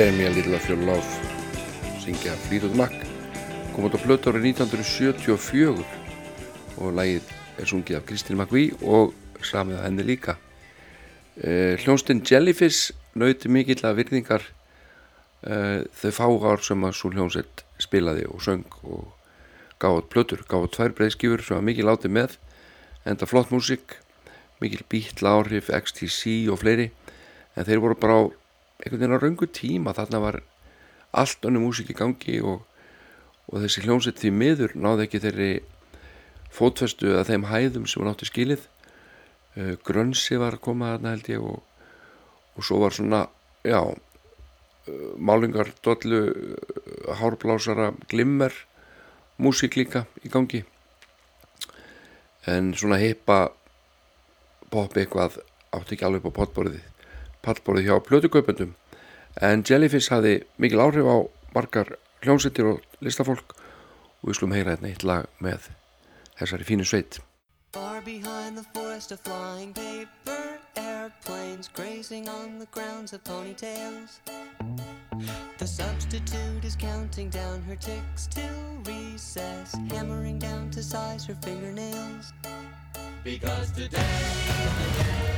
Spare 0.00 0.16
Me 0.16 0.26
a 0.26 0.30
Little 0.30 0.54
of 0.54 0.66
Your 0.68 0.78
Love 0.78 1.04
syngja 2.00 2.32
Fleetwood 2.32 2.74
Mac. 2.74 2.92
Kom 3.74 3.84
út 3.84 3.92
á 3.92 4.00
plötu 4.00 4.32
árið 4.32 4.46
1974 4.56 5.84
og 6.80 6.94
lagið 6.96 7.28
er 7.60 7.68
sungið 7.68 7.98
af 7.98 8.06
Kristín 8.08 8.40
McVie 8.40 8.72
og 8.80 9.12
samið 9.44 9.82
henni 9.84 10.06
líka. 10.08 10.38
Eh, 11.36 11.76
hljónstinn 11.84 12.24
Jellyfish 12.24 12.96
nauti 13.12 13.52
mikill 13.52 13.84
að 13.84 14.00
virðingar. 14.00 14.48
Eh, 15.44 15.84
þau 15.92 16.16
fá 16.16 16.26
ár 16.48 16.64
sem 16.64 16.80
að 16.80 16.96
svo 16.96 17.12
hljónsett 17.12 17.66
spilaði 17.76 18.24
og 18.32 18.40
söng 18.40 18.64
og 18.80 19.12
gáði 19.76 20.08
plötur, 20.08 20.48
gáði 20.48 20.72
tvær 20.78 20.96
breyðskifur 20.96 21.44
sem 21.44 21.60
var 21.60 21.68
mikið 21.68 21.90
látið 21.92 22.16
með 22.16 22.40
enda 23.04 23.28
flott 23.28 23.52
músík 23.52 24.00
mikil 24.64 24.80
bítla 24.88 25.36
áhrif, 25.36 25.68
XTC 25.68 26.48
og 26.48 26.64
fleiri 26.64 26.88
en 27.52 27.68
þeir 27.68 27.84
voru 27.84 28.00
bara 28.00 28.16
á 28.16 28.39
einhvern 28.80 29.00
veginn 29.00 29.16
á 29.16 29.20
raungu 29.20 29.46
tíma 29.52 29.94
þarna 29.96 30.20
var 30.22 30.40
allt 31.12 31.44
önnu 31.44 31.60
músík 31.64 31.90
í 31.92 31.96
gangi 31.98 32.38
og, 32.40 32.62
og 33.50 33.64
þessi 33.64 33.84
hljómsett 33.84 34.20
því 34.20 34.30
miður 34.32 34.76
náði 34.78 35.06
ekki 35.06 35.22
þeirri 35.24 35.50
fótfestu 36.54 37.14
að 37.18 37.32
þeim 37.32 37.48
hæðum 37.50 37.88
sem 37.88 38.02
hún 38.02 38.12
átti 38.12 38.28
skilið. 38.28 38.66
Uh, 39.58 39.74
grönsi 39.86 40.38
var 40.40 40.56
að 40.56 40.64
koma 40.66 40.94
þarna 40.94 41.14
held 41.16 41.30
ég 41.32 41.44
og, 41.44 41.60
og 42.56 42.66
svo 42.66 42.80
var 42.84 42.94
svona 42.94 43.24
já 43.66 43.80
uh, 43.82 43.96
málingar 45.18 45.72
dollu 45.84 46.22
uh, 46.30 47.14
hárblásara 47.20 47.90
glimmer 48.10 48.54
músík 49.40 49.78
líka 49.80 50.06
í 50.24 50.30
gangi. 50.32 50.62
En 52.48 52.72
svona 52.78 53.00
heipa 53.02 53.50
pop 54.70 54.94
eitthvað 54.96 55.42
átti 55.74 55.96
ekki 55.96 56.06
alveg 56.06 56.24
på 56.24 56.38
potborðið 56.38 56.89
pallborðið 57.44 57.88
hjá 57.88 57.96
plötukaupendum 58.06 58.74
en 59.40 59.64
Jellyfish 59.66 60.12
hafði 60.12 60.40
mikil 60.60 60.82
áhrif 60.84 61.08
á 61.08 61.16
margar 61.54 61.96
hljómsettir 62.24 62.68
og 62.74 63.02
listafólk 63.04 63.56
og 63.56 64.30
við 64.30 64.40
slum 64.40 64.54
heyra 64.56 64.74
hérna 64.74 64.92
eitt 64.92 65.06
lag 65.06 65.28
með 65.40 65.70
þessari 66.38 66.68
fínu 66.68 66.88
sveit 66.88 67.20
Far 67.72 68.00
behind 68.02 68.58
the 68.58 68.66
forest 68.74 69.12
of 69.12 69.20
flying 69.20 69.72
paper 69.72 70.58
airplanes 70.76 71.68
grazing 71.68 72.28
on 72.28 72.58
the 72.58 72.66
grounds 72.66 73.12
of 73.12 73.22
ponytails. 73.24 74.18
The 75.58 75.66
substitute 75.66 76.64
is 76.64 76.76
counting 76.76 77.30
down 77.30 77.62
her 77.62 77.76
ticks 77.76 78.26
till 78.26 78.82
recess, 78.84 79.76
hammering 79.90 80.38
down 80.38 80.70
to 80.70 80.82
size 80.82 81.24
her 81.26 81.36
fingernails. 81.42 82.32
Because 83.24 83.70
today 83.72 84.00
Kool-Aid, 84.00 85.29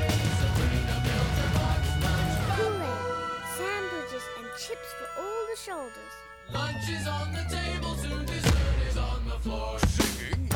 chips 4.59 4.93
for 4.99 5.23
all 5.23 5.47
the 5.51 5.57
shoulders. 5.57 6.15
lunch 6.53 6.89
is 6.91 7.07
on 7.09 7.33
the 7.33 7.45
table, 7.49 7.95
soon 7.97 8.27
dessert 8.27 8.87
is 8.89 8.99
on 8.99 9.25
the 9.27 9.39
floor. 9.39 9.79
Singing. 9.79 10.52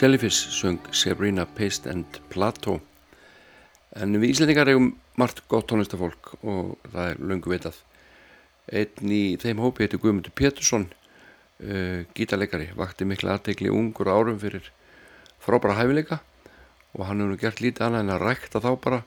Jellyfish 0.00 0.48
söng 0.48 0.78
Sabrina 0.92 1.44
Paste 1.44 1.90
and 1.92 2.06
Plateau 2.32 2.78
en 4.00 4.14
við 4.16 4.30
Íslandingar 4.30 4.70
eigum 4.72 4.86
margt 5.20 5.42
gott 5.50 5.66
tónlistafólk 5.68 6.30
og 6.40 6.70
það 6.86 7.08
er 7.10 7.18
löngu 7.20 7.50
vitað. 7.52 7.74
Einn 8.72 9.10
í 9.12 9.36
þeim 9.42 9.58
hópi 9.60 9.84
heitir 9.84 10.00
Guðmundur 10.00 10.32
Pétursson 10.32 10.86
uh, 10.88 12.06
gítarleikari, 12.16 12.70
vakti 12.80 13.04
mikla 13.04 13.34
aðtegli 13.34 13.68
ungur 13.68 14.08
árum 14.08 14.38
fyrir 14.40 14.70
frábæra 15.44 15.76
hæfileika 15.82 16.22
og 16.94 17.04
hann 17.04 17.20
hefur 17.20 17.34
nú 17.34 17.36
gert 17.42 17.60
lítið 17.60 17.90
annað 17.90 18.06
en 18.06 18.14
að 18.14 18.24
rækta 18.24 18.62
þá 18.64 18.70
bara 18.86 19.02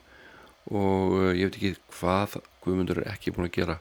og 0.70 1.16
uh, 1.16 1.32
ég 1.34 1.50
veit 1.50 1.58
ekki 1.58 1.72
hvað 1.96 2.36
Guðmundur 2.62 3.02
er 3.02 3.10
ekki 3.16 3.34
búin 3.34 3.48
að 3.48 3.56
gera 3.58 3.80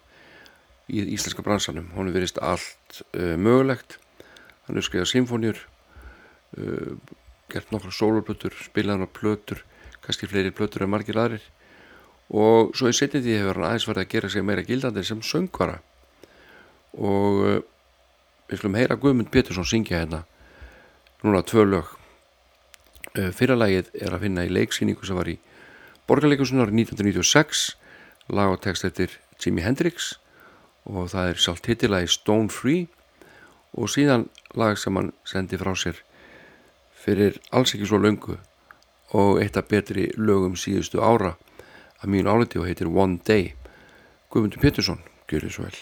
í 0.89 1.05
íslenska 1.13 1.45
bransanum, 1.45 1.93
hún 1.93 2.09
er 2.09 2.17
verist 2.17 2.41
allt 2.41 3.03
uh, 3.13 3.37
mögulegt. 3.37 3.99
Hann 4.65 4.81
er 4.81 4.89
skrifað 4.89 5.11
symfónjur 5.13 5.61
uh, 6.57 6.95
gert 7.53 7.71
nokkra 7.73 7.93
sólurplötur 7.93 8.55
spilað 8.65 8.97
hann 8.97 9.07
á 9.07 9.11
plötur 9.11 9.63
kannski 10.03 10.27
fleiri 10.27 10.51
plötur 10.51 10.83
en 10.83 10.91
margir 10.91 11.17
aðrir. 11.19 11.43
Og 12.33 12.73
svo 12.77 12.89
í 12.91 12.95
setni 12.95 13.21
því 13.23 13.39
hefur 13.39 13.59
hann 13.59 13.69
aðeins 13.69 13.87
verið 13.87 14.05
að 14.05 14.13
gera 14.13 14.31
sig 14.31 14.45
meira 14.45 14.65
gildandi 14.67 15.03
sem 15.07 15.21
söngvara. 15.23 15.79
Og 16.99 17.41
uh, 17.43 17.59
við 18.49 18.61
skulum 18.61 18.79
heyra 18.79 18.99
Guðmund 18.99 19.31
Pétursson 19.33 19.67
syngja 19.67 20.01
hérna. 20.01 20.23
Núna 21.23 21.43
tvö 21.47 21.65
lög. 21.67 21.91
Uh, 23.13 23.29
fyrra 23.35 23.57
lagið 23.59 23.91
er 23.99 24.15
að 24.15 24.25
finna 24.27 24.47
í 24.47 24.51
leiksýningu 24.51 25.07
sem 25.07 25.19
var 25.19 25.29
í 25.31 25.37
borgarleikusun 26.09 26.63
árið 26.63 26.83
1996 26.83 27.69
lag 28.33 28.51
og 28.51 28.61
text 28.63 28.87
eftir 28.87 29.19
Jimi 29.39 29.63
Hendrix. 29.63 30.15
Og 30.89 31.11
það 31.13 31.31
er 31.31 31.43
sjálf 31.45 31.63
titilagi 31.63 32.11
Stone 32.11 32.51
Free. 32.51 32.87
Og 33.73 33.89
síðan 33.89 34.27
lag 34.59 34.75
sem 34.77 34.95
hann 34.99 35.13
sendi 35.25 35.57
frá 35.57 35.71
sér 35.79 36.01
fyrir 37.03 37.39
alls 37.51 37.75
ekki 37.75 37.87
svo 37.89 37.99
löngu 37.99 38.37
og 39.13 39.41
eitt 39.43 39.57
af 39.59 39.69
betri 39.69 40.09
lögum 40.17 40.55
síðustu 40.57 41.03
ára. 41.03 41.35
Að 42.01 42.11
mínu 42.15 42.31
áliti 42.31 42.59
og 42.59 42.67
heitir 42.67 42.89
One 42.89 43.19
Day. 43.27 43.53
Guðmundur 44.31 44.63
Pétursson, 44.63 45.03
gjör 45.29 45.47
þið 45.47 45.55
svo 45.55 45.67
vel 45.67 45.81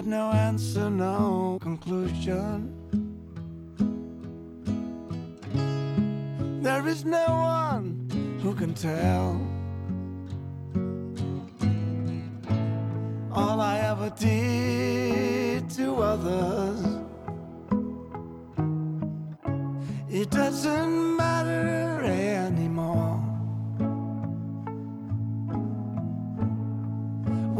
got 0.00 0.06
no 0.06 0.30
answer, 0.30 0.88
no 0.88 1.58
conclusion. 1.60 2.72
There 6.62 6.88
is 6.88 7.04
no 7.04 7.26
one 7.28 8.38
who 8.42 8.54
can 8.54 8.72
tell. 8.72 9.38
All 13.30 13.60
I 13.60 13.78
ever 13.80 14.10
did 14.18 15.68
to 15.76 15.96
others, 15.96 16.80
it 20.08 20.30
doesn't 20.30 21.19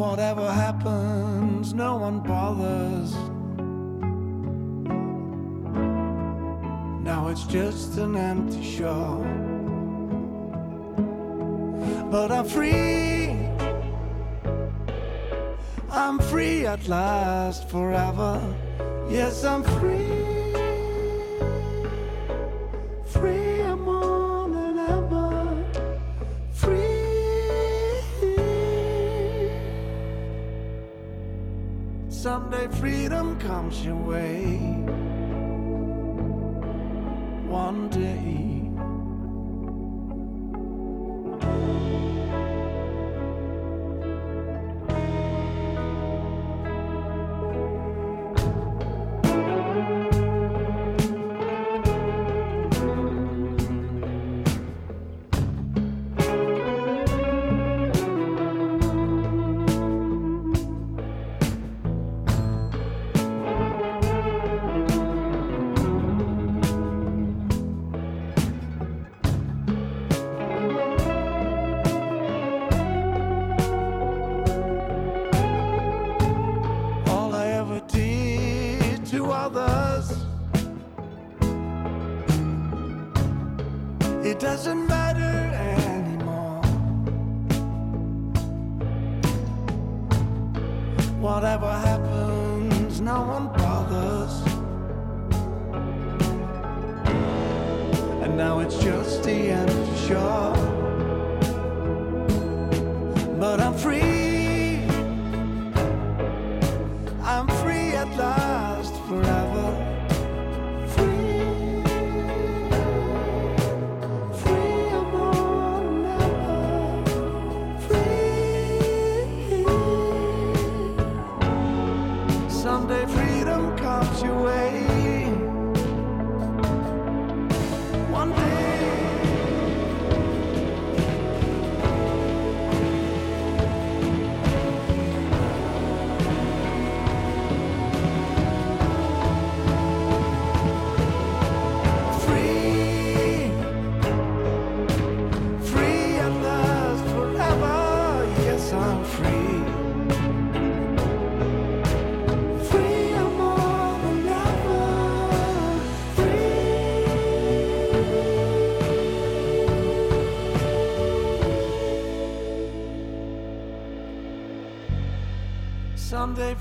Whatever 0.01 0.51
happens, 0.51 1.75
no 1.75 1.99
one 1.99 2.21
bothers. 2.21 3.13
Now 7.05 7.29
it's 7.29 7.45
just 7.45 7.99
an 7.99 8.17
empty 8.17 8.65
shell. 8.65 9.21
But 12.11 12.33
I'm 12.33 12.47
free. 12.47 13.37
I'm 15.91 16.19
free 16.19 16.65
at 16.65 16.89
last, 16.89 17.69
forever. 17.69 18.41
Yes, 19.11 19.45
I'm 19.45 19.63
free. 19.63 19.81
Free, 19.81 20.40
Someday 32.23 32.69
freedom 32.69 33.39
comes 33.39 33.83
your 33.83 33.97
way. 33.97 34.59
One 37.49 37.89
day. 37.89 38.50
I'm 107.41 107.47
free 107.65 107.95
at 107.97 108.07
last 108.19 108.95
forever. 109.09 109.30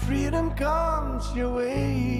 Freedom 0.10 0.50
comes 0.56 1.36
your 1.36 1.50
way. 1.50 2.19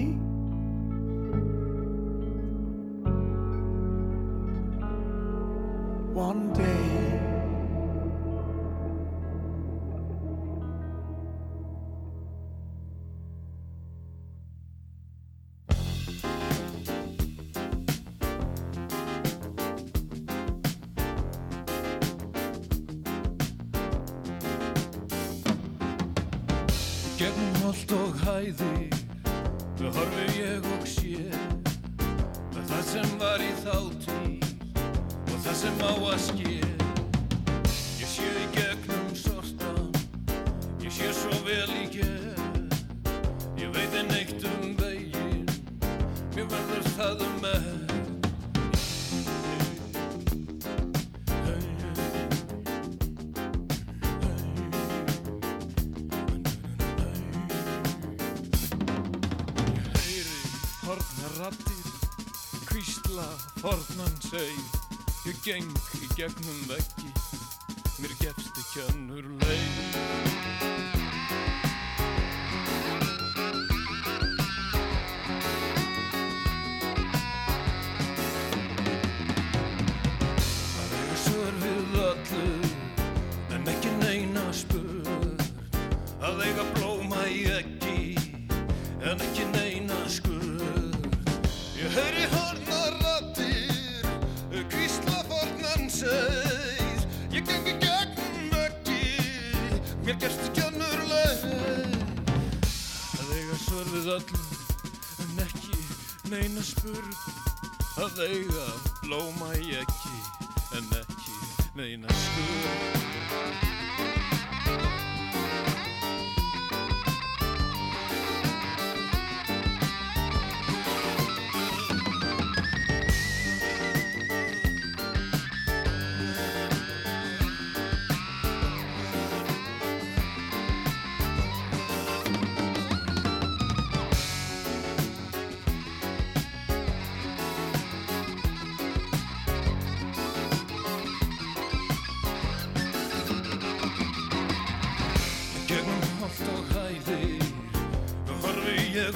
Ég 65.50 65.79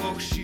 horfi 0.02 0.42
ég 0.42 0.43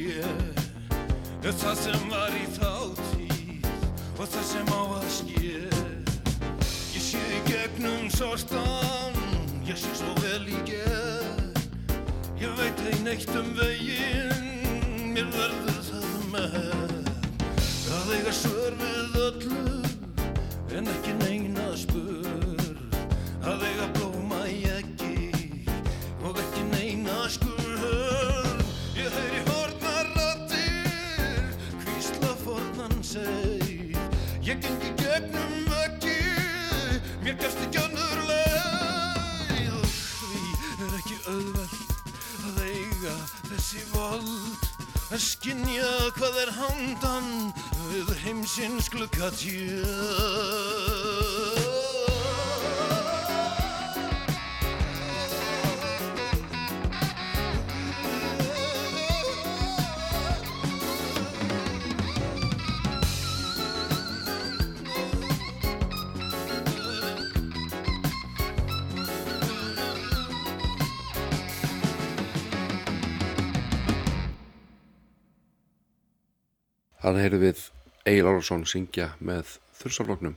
Hann 77.11 77.19
heyrði 77.19 77.39
við 77.43 77.61
Egil 78.07 78.29
Árásson 78.31 78.61
syngja 78.71 79.09
með 79.19 79.57
þursafloknum 79.81 80.37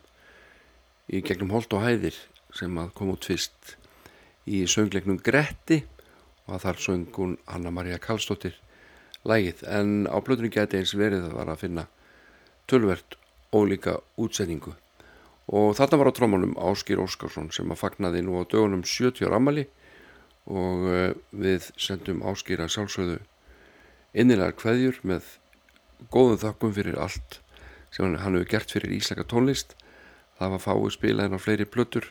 í 1.13 1.19
gegnum 1.21 1.51
Holt 1.53 1.76
og 1.78 1.84
Hæðir 1.84 2.15
sem 2.57 2.80
að 2.82 2.88
kom 2.97 3.11
út 3.13 3.28
fyrst 3.30 3.76
í 4.49 4.63
söngleiknum 4.65 5.19
Gretti 5.21 5.84
og 6.47 6.55
að 6.55 6.63
þar 6.63 6.80
söng 6.82 7.03
hún 7.13 7.36
Anna-Maria 7.45 7.99
Karlsdóttir 8.01 8.57
lægið 9.30 9.61
en 9.69 9.91
á 10.09 10.17
blöðunni 10.17 10.49
geti 10.55 10.80
eins 10.80 10.95
verið 10.97 11.28
að 11.28 11.36
var 11.38 11.51
að 11.53 11.61
finna 11.61 11.84
tölvert 12.65 13.19
ólíka 13.53 13.99
útsetningu. 14.17 14.74
Og 15.53 15.78
þarna 15.78 16.01
var 16.01 16.09
á 16.09 16.17
trómanum 16.17 16.57
Áskir 16.57 17.05
Óskarsson 17.05 17.53
sem 17.53 17.69
að 17.69 17.84
fagnaði 17.84 18.26
nú 18.26 18.41
á 18.41 18.49
dögunum 18.49 18.82
70 18.82 19.30
ára 19.30 19.38
ammali 19.38 19.67
og 20.49 20.89
eh, 20.89 21.13
við 21.38 21.69
sendum 21.78 22.26
Áskir 22.26 22.65
að 22.65 22.74
sjálfsögðu 22.80 23.21
innilegar 24.17 24.57
kveðjur 24.57 25.03
með 25.05 25.36
góðum 26.12 26.41
þakkum 26.41 26.74
fyrir 26.76 26.99
allt 26.99 27.39
sem 27.93 28.06
hann, 28.06 28.18
hann 28.24 28.38
hefur 28.38 28.49
gert 28.49 28.74
fyrir 28.74 28.95
íslaka 28.97 29.26
tónlist. 29.30 29.76
Það 30.39 30.56
var 30.56 30.64
fáið 30.64 30.91
spilaðin 30.95 31.38
á 31.38 31.39
fleiri 31.39 31.70
plötur 31.70 32.10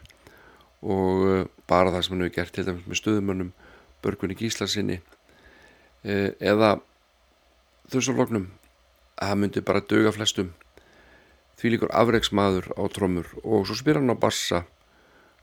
og 0.83 1.27
uh, 1.27 1.45
bara 1.71 1.93
það 1.93 2.05
sem 2.05 2.15
hann 2.15 2.25
hefur 2.27 2.37
gert 2.39 2.55
til 2.57 2.67
dæmis 2.69 2.89
með 2.89 3.01
stöðumönnum 3.01 3.53
Börgunni 4.03 4.39
Gíslasinni 4.39 4.99
uh, 4.99 6.31
eða 6.39 6.77
þursafloknum 7.93 8.49
það 9.19 9.39
myndi 9.39 9.65
bara 9.67 9.85
döga 9.87 10.15
flestum. 10.15 10.53
Því 11.59 11.75
líkur 11.75 11.93
afreiksmaður 11.95 12.71
á 12.75 12.83
trommur 12.91 13.29
og 13.43 13.67
svo 13.69 13.77
spyr 13.79 14.01
hann 14.01 14.11
á 14.11 14.17
bassa 14.19 14.65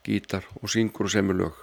gítar 0.03 0.47
og 0.59 0.71
syngur 0.71 1.07
og 1.07 1.13
semur 1.13 1.37
lög. 1.37 1.55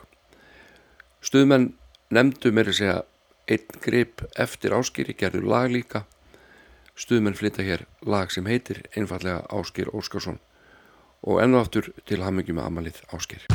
Stuðmenn 1.24 1.72
nefndu 2.12 2.53
meiri 2.55 2.74
segja 2.76 3.03
einn 3.51 3.80
grip 3.82 4.22
eftir 4.39 4.74
áskýri 4.76 5.16
gerðu 5.18 5.45
lag 5.51 5.70
líka 5.72 6.05
stuðmenn 6.97 7.36
flytta 7.38 7.64
hér 7.66 7.86
lag 8.03 8.32
sem 8.32 8.47
heitir 8.49 8.82
einfallega 8.97 9.44
Áskir 9.53 9.92
Óskarsson. 9.92 10.40
Og 11.26 11.42
enn 11.42 11.55
og 11.57 11.66
aftur 11.66 11.92
til 12.09 12.22
hamingi 12.24 12.57
með 12.57 12.70
amalið 12.70 13.05
Áskir 13.12 13.47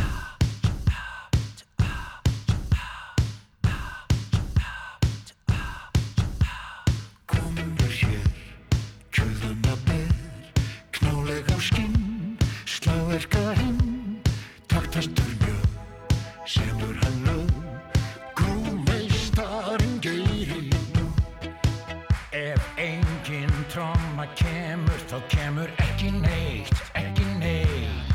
kemur, 24.71 25.01
þá 25.09 25.17
kemur 25.27 25.71
ekki 25.83 26.11
neitt, 26.15 26.77
ekki 26.95 27.25
neitt. 27.41 28.13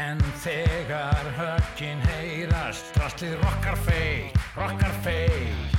En 0.00 0.20
þegar 0.40 1.28
höggin 1.36 2.00
heyrast, 2.06 2.94
drastlið 2.96 3.36
rokkar 3.42 3.76
feitt, 3.84 4.40
rokkar 4.56 4.94
feitt. 5.04 5.76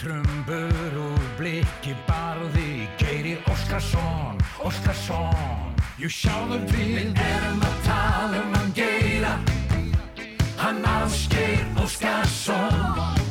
Trumbur 0.00 0.98
úr 0.98 1.28
blikki 1.38 1.94
barði 2.08 2.88
Geiri 2.98 3.36
Óskarsson, 3.46 4.40
Óskarsson 4.66 5.78
Jú 6.02 6.10
sjáðu 6.10 6.58
við 6.72 7.14
erum 7.14 7.62
að 7.62 7.78
tala 7.86 8.42
um 8.42 8.56
hann 8.58 8.74
Geira 8.74 9.36
Hann 10.58 10.82
Ásgeir 10.82 11.62
Óskarsson 11.78 13.21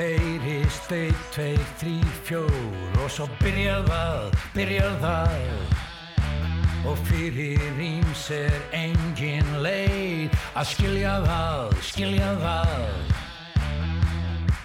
heyrist 0.00 0.92
eitt, 0.94 1.24
tveir, 1.34 1.60
þrý, 1.80 1.94
fjór 2.24 3.00
Og 3.00 3.08
svo 3.12 3.26
byrjað 3.40 3.88
það, 3.90 4.36
byrjað 4.54 4.94
það. 5.04 5.78
Og 6.88 7.00
fyrir 7.04 7.80
íms 7.84 8.28
er 8.32 8.56
engin 8.76 9.50
leið 9.64 10.36
að 10.56 10.70
skilja 10.70 11.16
það, 11.26 11.74
skilja 11.84 12.30
það. 12.40 13.16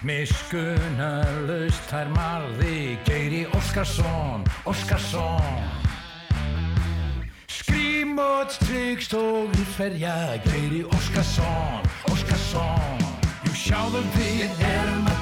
Miskunalust 0.06 1.90
þær 1.90 2.12
marði 2.14 2.96
Geiri 3.08 3.42
Óskarsson, 3.58 4.46
Óskarsson. 4.70 5.66
Skrímot 7.50 8.56
tryggst 8.62 9.16
og 9.18 9.52
hlutferja 9.52 10.16
Geiri 10.46 10.84
Óskarsson, 10.94 11.84
Óskarsson. 12.12 13.06
Jú 13.46 13.56
sjáðu 13.66 14.00
við 14.14 14.66
erum 14.70 15.06
að 15.10 15.15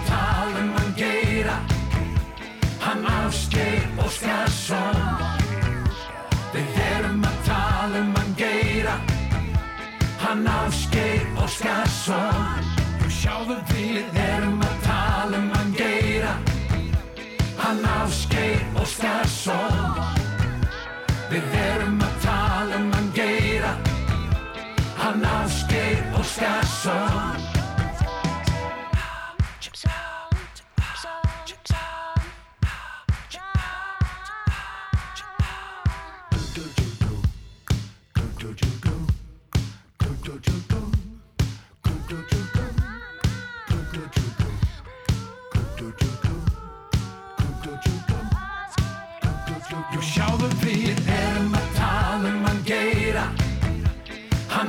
Hann 2.94 3.06
Ásgeir 3.06 3.88
Óskarsson 3.98 4.98
Við 6.52 6.76
erum 6.78 7.24
að 7.26 7.40
tala 7.48 8.02
um 8.04 8.12
hann 8.14 8.30
Geira 8.38 8.92
Hann 10.22 10.46
Ásgeir 10.46 11.24
Óskarsson 11.42 12.70
Jú 13.02 13.10
sjáðu 13.16 13.56
við 13.72 14.20
erum 14.28 14.62
að 14.62 14.78
tala 14.86 15.40
um 15.42 15.50
hann 15.56 15.74
Geira 15.74 16.36
Hann 17.58 17.82
Ásgeir 17.96 18.62
Óskarsson 18.78 19.98
Við 21.34 21.58
erum 21.64 21.98
að 21.98 22.20
tala 22.28 22.78
um 22.78 22.92
hann 22.94 23.10
Geira 23.18 23.74
Hann 25.02 25.26
Ásgeir 25.34 25.98
Óskarsson 26.20 27.33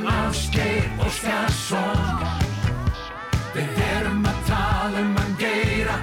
Ásgeir 0.08 0.86
Óskarsson. 1.02 2.00
Við 3.56 3.78
erum 3.96 4.24
að 4.28 4.40
tala 4.48 5.00
um 5.00 5.14
hann 5.16 5.36
Geira 5.40 5.94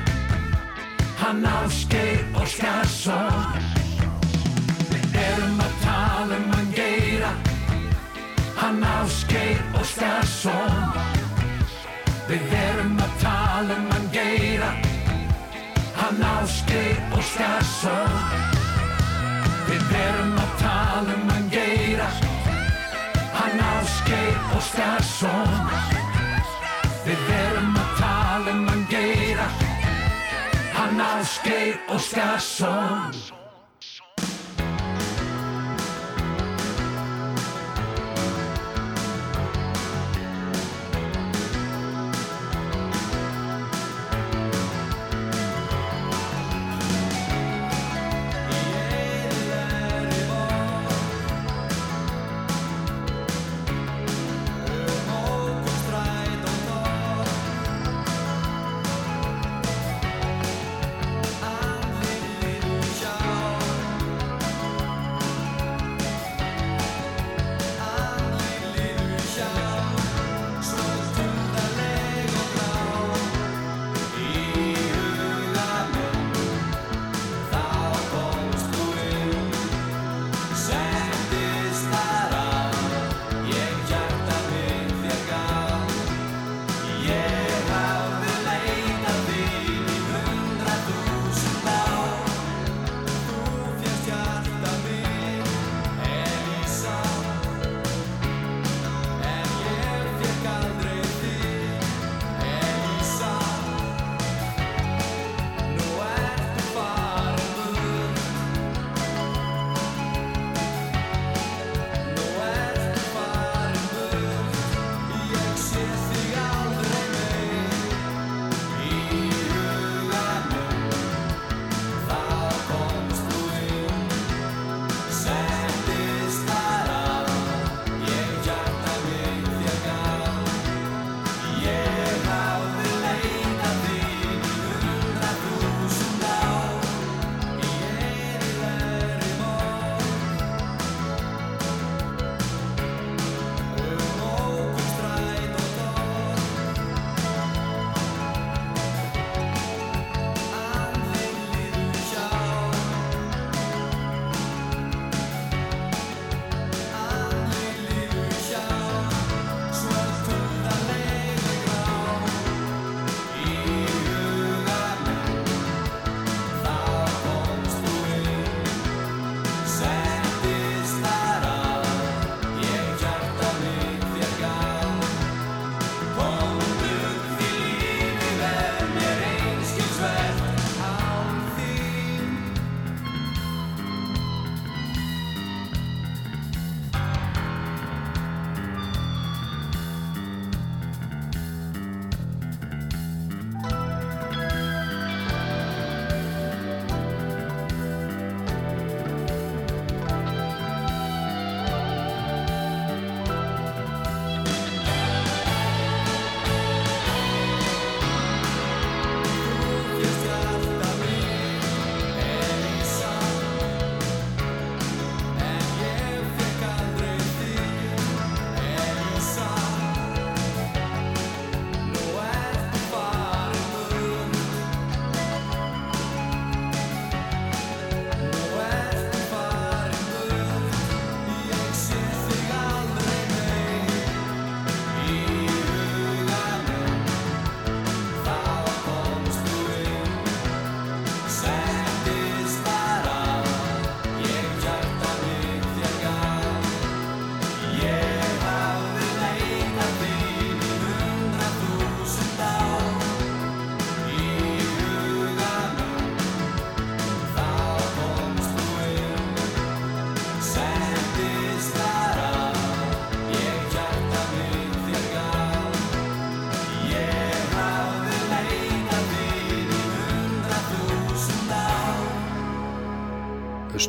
Hann 1.20 1.46
Ásgeir 1.46 2.24
Óskarsson. 2.36 3.60
Við 4.90 5.18
erum 5.22 5.62
að 5.62 5.76
tala 5.84 6.40
um 6.40 6.50
hann 6.56 6.72
Geira 6.74 7.30
Hann 8.58 8.84
Ásgeir 8.84 9.62
Óskarsson. 9.80 10.82
Við 12.28 12.58
erum 12.64 12.98
að 13.06 13.16
tala 13.22 13.78
um 13.78 13.88
hann 13.94 14.10
Geira 14.16 14.74
Hann 16.02 16.26
Ásgeir 16.34 17.00
Óskarsson. 17.14 18.20
Við 19.70 19.98
erum 20.02 20.38
að 20.42 20.60
tala 20.66 21.20
um 21.20 21.30
hann 21.36 21.50
Geira 21.54 22.10
Hann 22.10 23.60
Ásgeir 23.60 23.62
Óskarsson 23.62 23.83
Við 27.04 27.30
erum 27.36 27.76
að 27.76 27.94
tala 28.00 28.52
um 28.56 28.66
hann 28.70 28.84
Geira. 28.92 29.48
Hann 30.74 31.02
Ásgeir 31.04 31.80
Óskarsson 31.92 33.43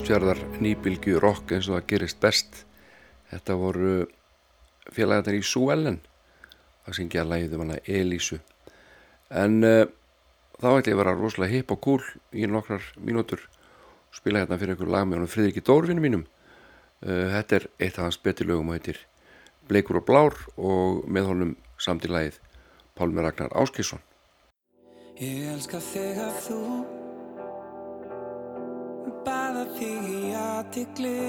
östfjörðar 0.04 0.40
nýbilgju 0.60 1.16
rock 1.16 1.54
eins 1.56 1.64
og 1.70 1.78
það 1.78 1.86
gerist 1.88 2.18
best. 2.20 2.58
Þetta 3.30 3.54
voru 3.56 3.92
félagarnir 4.92 5.38
í 5.38 5.46
Súellen 5.48 5.94
að 6.84 6.98
syngja 6.98 7.22
lægið 7.24 7.54
um 7.56 7.62
hana 7.62 7.78
Elísu. 7.88 8.36
En 9.32 9.62
uh, 9.64 9.86
þá 10.60 10.66
ætti 10.74 10.92
ég 10.92 10.98
að 10.98 11.00
vera 11.00 11.14
rosalega 11.16 11.54
hip 11.54 11.72
og 11.72 11.80
cool 11.86 12.04
í 12.36 12.44
nokkrar 12.44 12.84
mínútur. 13.00 13.40
Og 14.12 14.18
spila 14.18 14.42
hérna 14.42 14.58
fyrir 14.60 14.74
einhver 14.74 14.92
lag 14.92 15.06
með 15.08 15.22
honum 15.22 15.30
Fridriki 15.32 15.62
Dórvinu 15.64 16.04
mínum. 16.04 16.26
Uh, 17.00 17.32
þetta 17.38 17.56
er 17.62 17.66
eitt 17.78 17.96
af 17.96 18.10
hans 18.10 18.20
betilögum 18.20 18.68
og 18.68 18.76
heitir 18.76 19.00
Bleikur 19.70 20.02
og 20.02 20.04
Blár 20.10 20.36
og 20.58 21.06
með 21.08 21.30
honum 21.30 21.54
samt 21.80 22.04
í 22.04 22.12
lagið 22.12 22.36
Pálmi 22.92 23.24
Ragnar 23.24 23.56
Áskisson 23.56 24.04
Ég 25.16 25.48
elska 25.54 25.80
þig 25.80 26.20
að 26.26 26.36
þú 26.44 26.60
baða 29.24 29.64
þig 29.76 30.08
í 30.10 30.32
aðtikli 30.38 31.20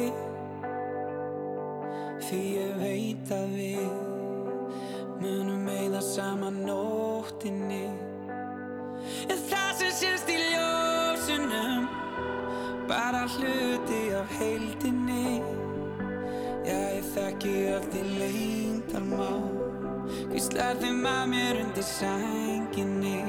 því 2.25 2.41
ég 2.55 2.77
veit 2.79 3.31
að 3.35 3.55
við 3.55 4.13
munum 5.21 5.67
eigða 5.71 6.01
saman 6.03 6.61
nóttinni. 6.67 7.85
En 9.29 9.43
það 9.49 9.71
sem 9.79 9.93
sést 9.99 10.31
í 10.33 10.37
ljósunum 10.41 11.87
bara 12.89 13.25
hluti 13.35 14.01
af 14.17 14.33
heildinni. 14.39 15.39
Já 16.65 16.79
ég 16.97 17.11
þekki 17.13 17.57
öll 17.75 17.99
í 17.99 18.05
lengdarmá 18.19 19.29
hvíslar 20.31 20.79
þeim 20.81 21.05
að 21.09 21.21
mér 21.31 21.59
undir 21.61 21.85
sænginni 21.85 23.19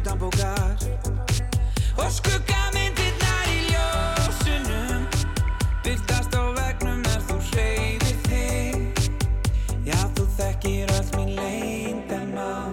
mitt 0.00 0.06
utan 0.06 0.18
bókar 0.18 0.76
Og 1.96 2.10
skuggamyndirnar 2.10 3.48
í 3.48 3.68
ljósunum. 3.68 5.06
Byrtast 5.84 6.32
á 6.32 6.42
vegnum 6.56 7.04
er 7.04 7.20
þú 7.28 7.36
hreyfir 7.50 8.16
þig. 8.28 9.10
Já, 9.84 9.98
þú 10.16 10.26
þekkir 10.38 10.90
öll 10.96 11.10
mín 11.18 11.36
leyndamál 11.36 12.72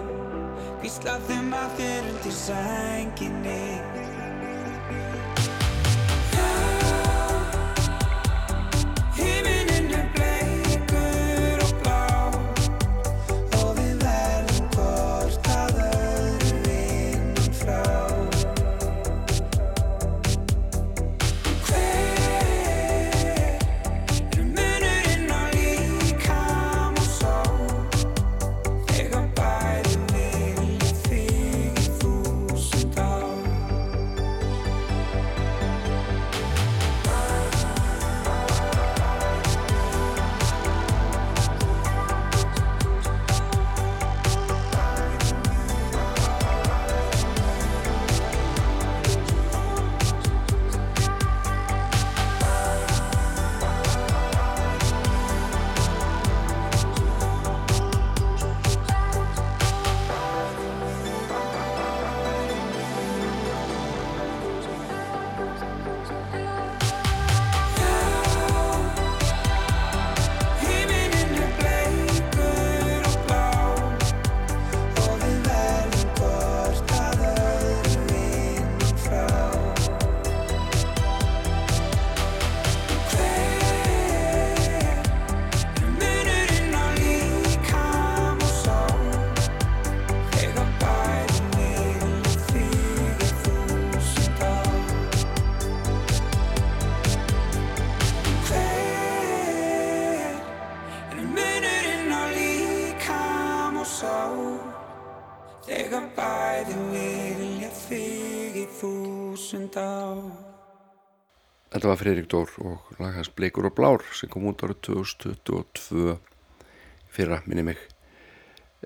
Hvísla 0.80 1.18
þeim 1.28 1.52
að 1.52 1.70
þér 1.78 2.10
undir 2.12 2.32
sænginni 2.32 3.97
Þetta 111.78 111.92
var 111.92 111.98
Freirik 112.00 112.24
Dór 112.26 112.48
og 112.66 112.86
lagast 112.98 113.36
Bleikur 113.38 113.68
og 113.68 113.74
Blár 113.76 114.02
sem 114.18 114.26
kom 114.26 114.48
út 114.50 114.64
árið 114.66 114.80
2022 114.88 116.16
fyrra 117.14 117.36
minni 117.44 117.62
mig. 117.68 117.78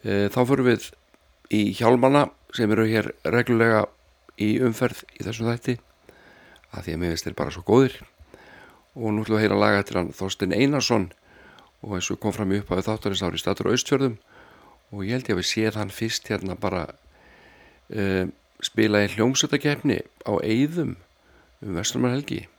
E, 0.04 0.28
þá 0.28 0.36
fyrir 0.50 0.66
við 0.66 0.88
í 1.56 1.62
hjálmana 1.78 2.26
sem 2.52 2.74
eru 2.76 2.84
hér 2.90 3.08
reglulega 3.24 3.86
í 4.36 4.50
umferð 4.68 5.00
í 5.16 5.24
þessum 5.24 5.48
þætti 5.48 5.78
að 6.76 6.84
því 6.84 6.98
að 6.98 7.00
mér 7.00 7.14
finnst 7.14 7.30
þeir 7.30 7.38
bara 7.40 7.56
svo 7.56 7.64
góðir 7.72 7.96
og 8.92 9.08
nú 9.08 9.24
ætlum 9.24 9.38
við 9.38 9.40
að 9.40 9.44
heyra 9.46 9.60
laga 9.64 9.88
til 9.88 10.00
hann 10.02 10.12
Þorstein 10.20 10.56
Einarsson 10.60 11.10
og 11.80 11.96
eins 11.96 12.12
og 12.12 12.20
kom 12.20 12.36
fram 12.36 12.52
í 12.52 12.60
upphafið 12.60 12.92
þáttarins 12.92 13.24
ári 13.24 13.40
statur 13.40 13.72
á 13.72 13.72
Austfjörðum 13.72 14.20
og 14.92 15.06
ég 15.08 15.16
held 15.16 15.32
ég 15.32 15.38
að 15.38 15.44
við 15.46 15.52
séð 15.54 15.80
hann 15.80 15.96
fyrst 16.02 16.28
hérna 16.28 16.60
bara 16.60 16.90
e, 17.88 18.28
spila 18.60 19.06
í 19.08 19.12
hljómsöldakefni 19.16 20.02
á 20.28 20.32
Eyðum 20.44 20.98
um 21.64 21.78
Vestlumar 21.80 22.18
helgi 22.20 22.50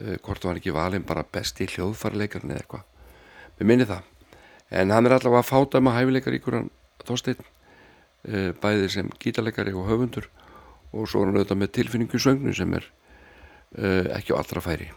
Eh, 0.00 0.16
hvort 0.24 0.40
hann 0.40 0.54
var 0.54 0.60
ekki 0.60 0.72
valin 0.72 1.04
bara 1.04 1.24
besti 1.24 1.66
hljóðfarleikarni 1.68 2.54
eða 2.54 2.62
eitthvað. 2.62 2.84
Við 3.58 3.68
minni 3.68 3.86
það, 3.88 4.06
en 4.72 4.94
hann 4.94 5.08
er 5.08 5.16
allavega 5.18 5.42
að 5.42 5.50
fáta 5.50 5.82
með 5.84 5.98
hæfileikaríkur 5.98 6.56
hann 6.56 6.70
þósteinn 7.04 7.42
eh, 7.44 8.50
bæði 8.62 8.88
sem 8.96 9.12
gítarleikari 9.20 9.76
og 9.76 9.90
höfundur 9.90 10.30
og 10.96 11.04
svo 11.08 11.20
er 11.20 11.28
hann 11.28 11.42
auðvitað 11.42 11.60
með 11.60 11.74
tilfinningu 11.76 12.22
sögnu 12.24 12.56
sem 12.56 12.72
er 12.78 12.88
eh, 13.76 14.08
ekki 14.16 14.32
á 14.32 14.40
allra 14.40 14.64
færi. 14.64 14.88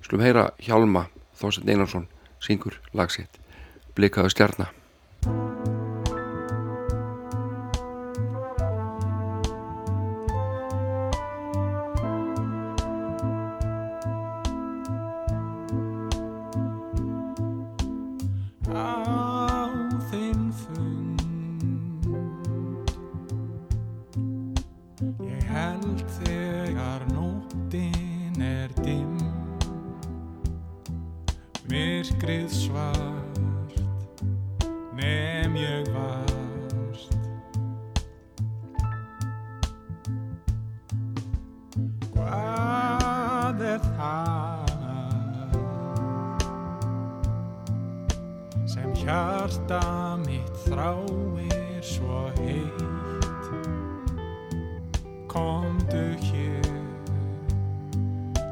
Skulum 0.00 0.24
heyra 0.24 0.48
Hjalma 0.64 1.10
Þósteinn 1.36 1.74
Einarsson 1.74 2.08
syngur 2.40 2.80
lagsitt 2.96 3.36
Blikaðu 3.96 4.32
stjarnar 4.32 4.79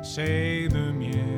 Save 0.08 0.72
the 0.72 0.90
mien. 0.90 1.37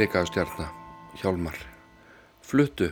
blikaðstjarnar, 0.00 0.70
hjálmar, 1.20 1.56
fluttu. 2.40 2.86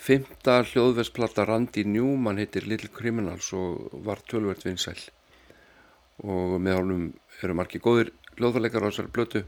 Fymta 0.00 0.62
hljóðversplata 0.64 1.44
Randy 1.44 1.82
Newman 1.84 2.40
heitir 2.40 2.64
Little 2.64 2.88
Criminals 2.94 3.50
og 3.52 3.90
var 4.06 4.22
tölvöld 4.24 4.64
vinsæl. 4.64 4.96
Og 6.24 6.56
með 6.64 6.78
hálfum 6.78 7.04
eru 7.44 7.58
margi 7.60 7.82
góðir 7.84 8.14
hljóðverleikar 8.38 8.86
á 8.86 8.88
þessari 8.88 9.12
blötu 9.18 9.44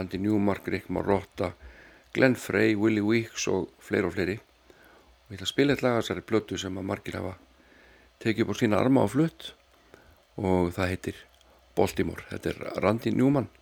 Andy 0.00 0.22
Newmark, 0.24 0.64
Rick 0.64 0.88
Marotta, 0.88 1.52
Glenn 2.16 2.40
Frey, 2.40 2.72
Willie 2.72 3.04
Weeks 3.04 3.44
og 3.52 3.68
fleiri 3.84 4.08
og 4.08 4.16
fleiri. 4.16 4.40
Og 4.40 5.36
ég 5.36 5.42
ætla 5.42 5.50
að 5.50 5.54
spila 5.54 5.76
eitthvað 5.76 5.92
að 5.92 6.02
þessari 6.06 6.28
blötu 6.32 6.64
sem 6.64 6.80
að 6.80 6.92
margir 6.94 7.20
hafa 7.20 7.36
tekið 8.24 8.46
upp 8.46 8.56
á 8.56 8.60
sína 8.64 8.80
arma 8.80 9.04
á 9.04 9.12
flutt. 9.12 9.52
Og 10.40 10.72
það 10.72 10.94
heitir 10.96 11.24
Baltimore, 11.76 12.30
þetta 12.32 12.54
er 12.54 12.68
Randy 12.80 13.12
Newman. 13.12 13.52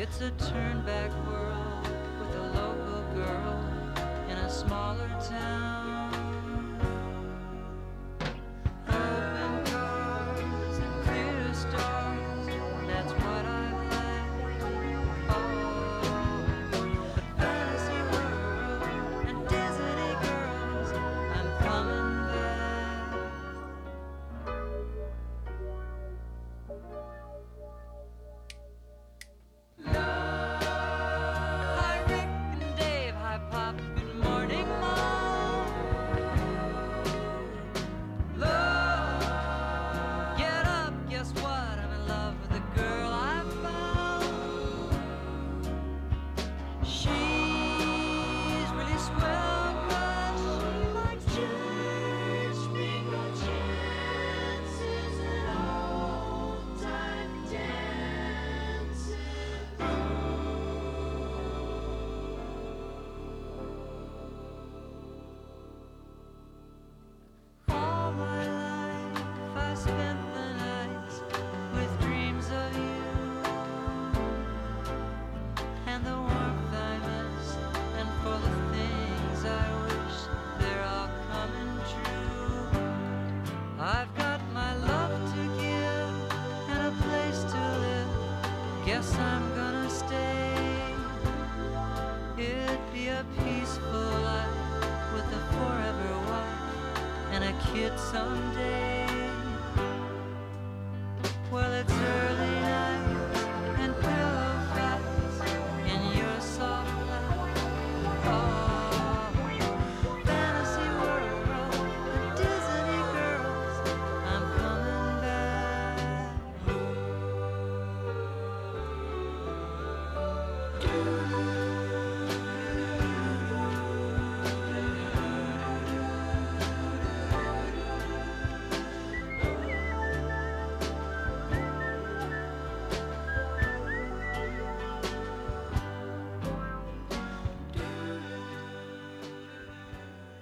It's 0.02 0.22
a 0.22 0.32
turn 0.32 0.82
back 0.86 1.12
world. 1.28 1.39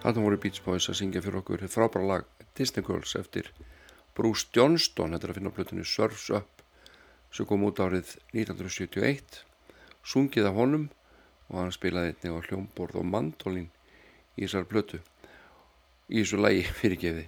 Þarna 0.08 0.22
voru 0.24 0.38
Beach 0.40 0.62
Boys 0.64 0.86
að 0.88 1.02
syngja 1.02 1.20
fyrir 1.20 1.42
okkur. 1.42 1.66
Frábæra 1.68 2.06
lag 2.08 2.28
Disney 2.56 2.86
Girls 2.88 3.12
eftir 3.20 3.50
Bruce 4.16 4.48
Johnston, 4.56 5.12
þetta 5.12 5.28
er 5.28 5.34
að 5.34 5.38
finna 5.42 5.52
plötunni 5.52 5.84
Surf's 5.84 6.30
Up 6.32 6.62
sem 7.36 7.44
kom 7.50 7.66
út 7.68 7.82
árið 7.84 8.14
1971 8.32 9.42
sungið 10.08 10.48
af 10.48 10.56
honum 10.56 10.86
og 11.50 11.58
hann 11.60 11.76
spilaði 11.76 12.14
einnig 12.14 12.38
á 12.40 12.46
hljómborð 12.48 13.02
og 13.02 13.10
mandolin 13.10 13.68
í 14.38 14.46
þessar 14.46 14.70
plötu 14.72 15.02
í 16.08 16.22
þessu 16.22 16.40
lagi 16.40 16.64
fyrirgefi 16.80 17.26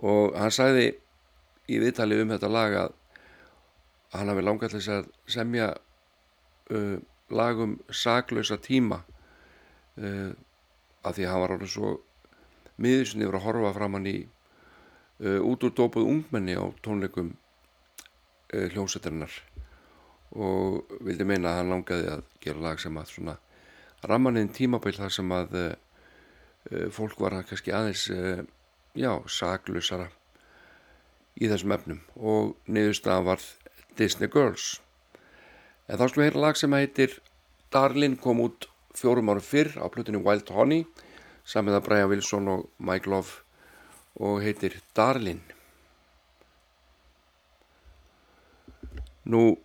og 0.00 0.40
hann 0.40 0.56
sagði 0.56 0.86
í 1.68 1.82
viðtali 1.84 2.22
um 2.22 2.32
þetta 2.32 2.52
lag 2.56 2.78
að 2.86 2.96
hann 4.16 4.32
hafi 4.32 4.46
langað 4.48 4.78
þess 4.78 4.94
að 4.96 5.12
semja 5.36 5.68
uh, 6.72 6.96
lagum 7.28 7.76
saklausa 7.92 8.56
tíma 8.56 9.02
uh, 10.00 10.32
að 11.06 11.18
því 11.18 11.26
að 11.26 11.32
hann 11.32 11.42
var 11.44 11.54
alveg 11.54 11.72
svo 11.72 11.92
miðursinni 12.82 13.26
yfir 13.26 13.38
að 13.38 13.46
horfa 13.46 13.72
fram 13.76 13.96
hann 13.96 14.08
í 14.10 14.16
uh, 14.26 15.40
út 15.40 15.64
úr 15.66 15.74
dópuð 15.76 16.10
ungmenni 16.10 16.56
á 16.58 16.64
tónleikum 16.84 17.32
uh, 17.32 18.66
hljómsveitarinnar. 18.74 19.32
Og 20.36 20.96
vildi 21.06 21.24
meina 21.24 21.52
að 21.52 21.60
hann 21.60 21.72
langaði 21.72 22.12
að 22.12 22.24
gera 22.42 22.64
lag 22.66 22.82
sem 22.82 22.98
að 22.98 23.12
svona 23.14 23.36
rammaninn 24.06 24.52
tímabil 24.52 24.96
þar 24.98 25.14
sem 25.14 25.32
að 25.32 25.56
uh, 25.56 25.66
uh, 26.72 26.86
fólk 26.92 27.20
var 27.22 27.38
að 27.38 27.48
kannski 27.50 27.74
aðeins 27.74 28.06
uh, 28.12 28.42
já, 28.96 29.12
saklusara 29.30 30.10
í 31.36 31.48
þessum 31.50 31.74
efnum. 31.76 32.02
Og 32.16 32.56
niðurstaðan 32.68 33.30
var 33.30 33.46
Disney 33.96 34.30
Girls. 34.32 34.76
En 35.86 36.00
þá 36.00 36.08
skulum 36.08 36.24
við 36.24 36.30
heyra 36.30 36.44
lag 36.48 36.58
sem 36.58 36.74
heitir 36.76 37.20
Darlin 37.72 38.16
kom 38.20 38.42
út 38.44 38.66
fjórum 38.96 39.32
árum 39.32 39.44
fyrr 39.44 39.76
á 39.80 39.86
plötunni 39.92 40.22
Wild 40.22 40.50
Honey 40.54 40.86
samið 41.46 41.78
að 41.78 41.84
Brian 41.88 42.10
Wilson 42.10 42.48
og 42.52 42.64
Mike 42.78 43.10
Love 43.10 43.42
og 44.20 44.40
heitir 44.44 44.78
Darlin 44.96 45.42
Nú 49.26 49.56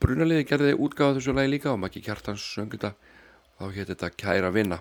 Brunaliði 0.00 0.48
gerði 0.48 0.74
útgáða 0.80 1.18
þessu 1.18 1.34
lagi 1.36 1.52
líka 1.52 1.70
og 1.72 1.80
Maggi 1.82 2.00
Kjartans 2.02 2.42
söngi 2.54 2.78
þetta 2.80 2.94
þá 3.60 3.64
hétt 3.76 3.92
þetta 3.92 4.12
Kæra 4.16 4.50
vinna 4.54 4.80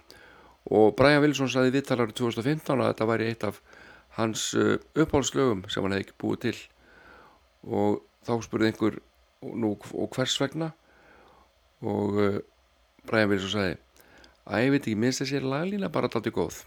og 0.69 0.95
Brian 0.98 1.22
Wilson 1.23 1.49
saði 1.49 1.73
viðtalar 1.76 2.14
2015 2.14 2.78
að 2.78 2.91
þetta 2.91 3.07
væri 3.10 3.30
eitt 3.32 3.45
af 3.48 3.61
hans 4.18 4.52
uh, 4.53 4.78
uppáhaldslögum 4.95 5.65
sem 5.72 5.84
hann 5.84 5.95
hefði 5.95 6.07
ekki 6.07 6.19
búið 6.22 6.41
til. 6.45 6.57
Og 7.68 8.02
þá 8.28 8.34
spurði 8.45 8.72
einhver 8.72 8.99
nú 9.41 9.73
og 9.78 10.15
hvers 10.15 10.38
vegna? 10.41 10.72
Og 11.82 12.19
uh, 12.19 12.40
Brian 13.07 13.32
Wilson 13.32 13.53
sagði 13.56 13.78
að 14.45 14.63
ég 14.65 14.72
veit 14.73 14.85
ekki 14.85 14.99
minnst 15.03 15.23
þessi 15.23 15.41
laglína 15.45 15.89
bara 15.93 16.09
dátti 16.11 16.34
góð 16.34 16.63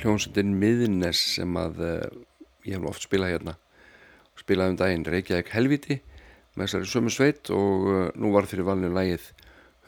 hljómsveitin 0.00 0.54
Miðnes 0.56 1.20
sem 1.36 1.56
að 1.60 1.80
eh, 1.84 2.06
ég 2.68 2.78
hef 2.78 2.86
oft 2.88 3.04
spilað 3.04 3.34
hérna. 3.34 3.56
Spilaði 4.38 4.72
um 4.72 4.78
daginn 4.80 5.04
Reykjavík 5.04 5.52
Helviti 5.52 5.98
með 6.54 6.64
þessari 6.64 6.88
sömu 6.88 7.12
sveit 7.12 7.50
og 7.52 7.88
eh, 7.92 8.06
nú 8.16 8.32
var 8.34 8.48
fyrir 8.48 8.68
valinu 8.68 8.92
lægið 8.96 9.28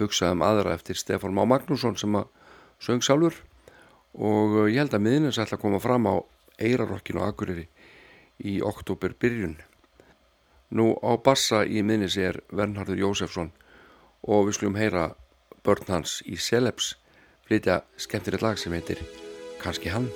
hugsaðum 0.01 0.45
aðra 0.45 0.77
eftir 0.77 1.01
Stefán 1.01 1.35
Má 1.37 1.45
Magnússon 1.49 1.97
sem 2.01 2.19
að 2.19 2.29
söng 2.83 3.05
sálfur 3.05 3.41
og 4.13 4.59
eh, 4.67 4.75
ég 4.75 4.83
held 4.83 4.99
að 4.99 5.05
Miðnes 5.09 5.41
ætla 5.41 5.59
að 5.59 5.65
koma 5.65 5.83
fram 5.83 6.09
á 6.09 6.15
Eirarokkinu 6.61 7.23
og 7.23 7.33
Akureyri 7.33 7.67
í 8.43 8.61
oktober 8.65 9.17
byrjun. 9.17 9.57
Nú 10.77 10.93
á 11.01 11.17
bassa 11.21 11.65
í 11.65 11.81
Miðnes 11.85 12.19
er 12.21 12.43
Vernhardur 12.53 13.01
Jósefsson 13.01 13.53
og 14.29 14.49
við 14.49 14.61
slum 14.61 14.79
heyra 14.81 15.13
börn 15.65 15.89
hans 15.89 16.21
í 16.29 16.37
Seleps 16.37 16.97
flytja 17.49 17.83
skemmtir 17.97 18.37
eitt 18.37 18.47
lag 18.47 18.61
sem 18.61 18.75
heitir 18.77 19.01
kannski 19.63 19.91
hann. 19.91 20.11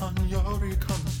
on 0.00 0.28
your 0.28 0.42
recovery. 0.58 1.15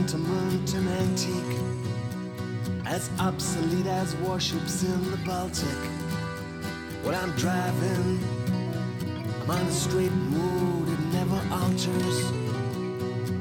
Sentiment 0.00 0.74
an 0.74 0.88
antique, 0.88 1.58
as 2.86 3.10
obsolete 3.18 3.86
as 3.86 4.16
warships 4.16 4.82
in 4.82 5.10
the 5.10 5.16
Baltic. 5.26 5.80
When 7.02 7.14
I'm 7.14 7.32
driving, 7.32 8.18
I'm 9.42 9.50
on 9.50 9.66
a 9.66 9.70
straight 9.70 10.12
road, 10.32 10.88
it 10.88 11.00
never 11.18 11.40
alters. 11.52 12.18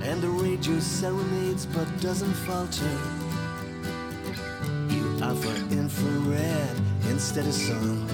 And 0.04 0.22
the 0.22 0.28
radio 0.30 0.80
serenades 0.80 1.66
but 1.66 1.88
doesn't 2.02 2.34
falter. 2.46 2.98
You 4.90 5.04
offer 5.24 5.56
infrared 5.72 6.76
instead 7.10 7.46
of 7.48 7.54
sun. 7.54 8.06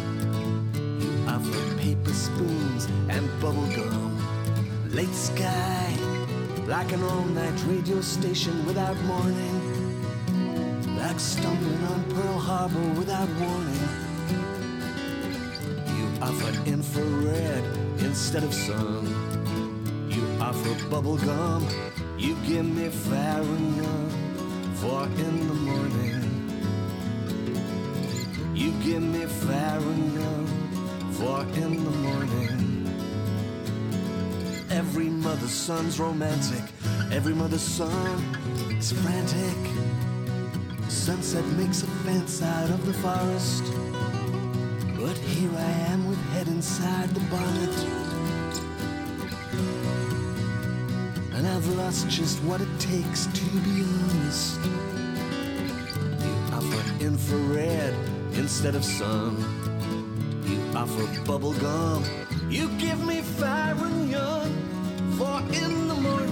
You 1.01 1.11
offer 1.27 1.77
paper 1.79 2.13
spoons 2.13 2.85
and 3.09 3.27
bubble 3.41 3.67
gum. 3.75 4.13
Late 4.91 5.15
sky, 5.15 5.74
like 6.67 6.91
an 6.93 7.03
all-night 7.03 7.63
radio 7.67 8.01
station 8.01 8.65
without 8.65 8.97
morning. 9.01 9.55
Like 10.97 11.19
stumbling 11.19 11.83
on 11.85 12.03
Pearl 12.09 12.39
Harbor 12.39 12.87
without 12.99 13.29
warning. 13.39 13.87
You 15.95 16.05
offer 16.21 16.69
infrared 16.69 17.63
instead 17.99 18.43
of 18.43 18.53
sun. 18.53 19.05
You 20.09 20.23
offer 20.41 20.89
bubble 20.89 21.17
gum. 21.17 21.67
You 22.17 22.35
give 22.47 22.65
me 22.65 22.85
and 22.85 22.93
for 24.77 25.03
in 25.03 25.47
the 25.47 25.53
morning. 25.53 26.21
You 28.55 28.71
give 28.83 29.03
me 29.03 29.23
and 29.23 30.49
for 31.15 31.41
in 31.63 31.83
the 31.83 31.91
morning. 31.91 32.54
Mother's 35.35 35.51
son's 35.51 35.99
romantic. 35.99 36.63
Every 37.11 37.33
mother's 37.33 37.61
son 37.61 38.23
is 38.69 38.93
frantic. 38.93 39.57
Sunset 40.87 41.43
makes 41.57 41.83
a 41.83 41.87
fence 42.05 42.41
out 42.41 42.69
of 42.69 42.85
the 42.85 42.93
forest. 42.93 43.65
But 44.97 45.17
here 45.17 45.51
I 45.53 45.71
am 45.91 46.07
with 46.07 46.17
head 46.31 46.47
inside 46.47 47.09
the 47.09 47.19
bonnet. 47.31 47.75
And 51.33 51.45
I've 51.45 51.67
lost 51.75 52.07
just 52.07 52.41
what 52.43 52.61
it 52.61 52.79
takes 52.79 53.25
to 53.25 53.45
be 53.59 53.83
honest. 53.83 54.61
You 56.23 56.33
offer 56.53 57.03
infrared 57.03 57.93
instead 58.35 58.73
of 58.73 58.85
sun. 58.85 59.35
You 60.45 60.61
offer 60.77 61.05
bubble 61.25 61.55
gum. 61.55 62.05
You 62.49 62.69
give 62.77 63.05
me 63.05 63.19
fire 63.21 63.75
and 63.75 64.04
in 65.57 65.87
the 65.87 65.95
morning. 65.95 66.24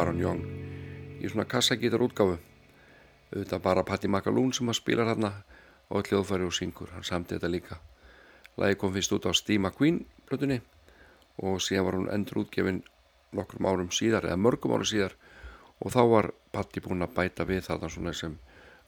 Og 0.00 0.06
Farron 0.06 0.20
Young 0.20 0.44
í 1.20 1.28
svona 1.28 1.44
kassagítar 1.44 2.00
útgáfu 2.00 2.38
auðvitað 3.30 3.60
bara 3.62 3.82
Patti 3.84 4.08
Macaloon 4.08 4.52
sem 4.56 4.68
að 4.72 4.78
spila 4.78 5.04
hérna 5.04 5.30
og 5.92 6.08
hljóðfæri 6.08 6.46
og 6.46 6.54
syngur, 6.56 6.88
hann 6.94 7.04
samti 7.04 7.36
þetta 7.36 7.50
líka. 7.50 7.76
Lagi 8.56 8.78
kom 8.80 8.94
fyrst 8.94 9.12
út 9.12 9.28
á 9.28 9.32
Steve 9.36 9.60
McQueen 9.60 10.00
blötunni 10.24 10.60
og 11.44 11.60
síðan 11.60 11.84
var 11.84 11.98
hún 11.98 12.08
endur 12.14 12.40
útgefin 12.46 12.80
nokkrum 13.36 13.68
árum 13.68 13.92
síðar 13.92 14.30
eða 14.30 14.40
mörgum 14.40 14.72
árum 14.72 14.88
síðar 14.88 15.18
og 15.84 15.92
þá 15.92 16.00
var 16.14 16.30
Patti 16.50 16.80
búin 16.80 17.04
að 17.04 17.14
bæta 17.20 17.44
við 17.44 17.66
þarna 17.68 17.92
svona 17.92 18.16
sem 18.16 18.38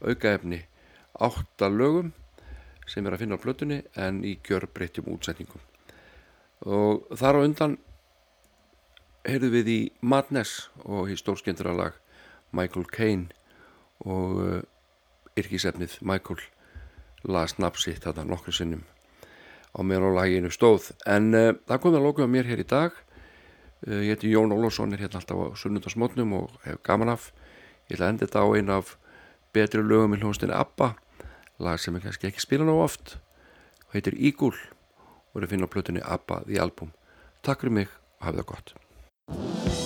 aukaefni 0.00 0.64
átta 1.20 1.68
lögum 1.68 2.14
sem 2.88 3.04
er 3.04 3.18
að 3.18 3.26
finna 3.26 3.36
á 3.36 3.42
blötunni 3.44 3.82
en 4.00 4.24
í 4.24 4.38
gjör 4.40 4.64
breytjum 4.72 5.12
útsetningum. 5.12 5.60
Og 6.64 7.04
þar 7.12 7.36
á 7.36 7.44
undan 7.44 7.80
heyrðu 9.26 9.50
við 9.52 9.70
í 9.70 9.80
Madness 10.02 10.68
og 10.82 11.10
í 11.12 11.16
stórskendura 11.18 11.74
lag 11.76 11.98
Michael 12.54 12.86
Caine 12.90 13.30
og 14.02 14.40
uh, 14.42 14.58
yrkisefnið 15.38 16.00
Michael 16.02 16.42
las 17.28 17.54
nafnsitt 17.62 18.02
þarna 18.02 18.26
nokkru 18.32 18.54
sinnum 18.54 18.82
á 19.72 19.80
meðan 19.86 20.12
á 20.12 20.18
laginu 20.18 20.50
stóð. 20.52 20.90
En 21.06 21.30
uh, 21.38 21.52
það 21.68 21.84
komið 21.84 22.00
að 22.00 22.08
lóka 22.08 22.28
mér 22.28 22.50
hér 22.50 22.64
í 22.64 22.68
dag. 22.68 22.98
Uh, 23.86 24.02
ég 24.02 24.16
heiti 24.16 24.32
Jón 24.32 24.54
Ólásson 24.54 24.92
er 24.94 25.04
hérna 25.04 25.22
alltaf 25.22 25.38
á 25.38 25.46
sunnundasmotnum 25.62 26.34
og 26.40 26.58
hef 26.66 26.82
gaman 26.86 27.14
af. 27.14 27.30
Ég 27.88 27.96
ætla 27.96 28.10
að 28.10 28.14
enda 28.16 28.26
þetta 28.26 28.42
á 28.42 28.48
einu 28.58 28.76
af 28.76 28.96
betri 29.54 29.84
lögum 29.86 30.16
í 30.16 30.20
hljóðstinni 30.20 30.56
Abba 30.56 30.94
lag 31.62 31.78
sem 31.78 31.94
ég 31.94 32.04
kannski 32.04 32.30
ekki 32.30 32.42
spila 32.42 32.66
ná 32.66 32.74
oft 32.74 33.18
og 33.86 33.96
heitir 33.96 34.16
Ígúl 34.18 34.56
og 34.56 35.40
er 35.40 35.46
að 35.46 35.54
finna 35.54 35.68
á 35.70 35.72
plötunni 35.72 36.02
Abba 36.02 36.42
The 36.48 36.58
Album. 36.58 36.96
Takk 37.46 37.62
fyrir 37.62 37.82
mig 37.82 37.92
og 38.18 38.30
hafið 38.30 38.42
það 38.42 38.50
gott 38.54 38.81
you 39.28 39.81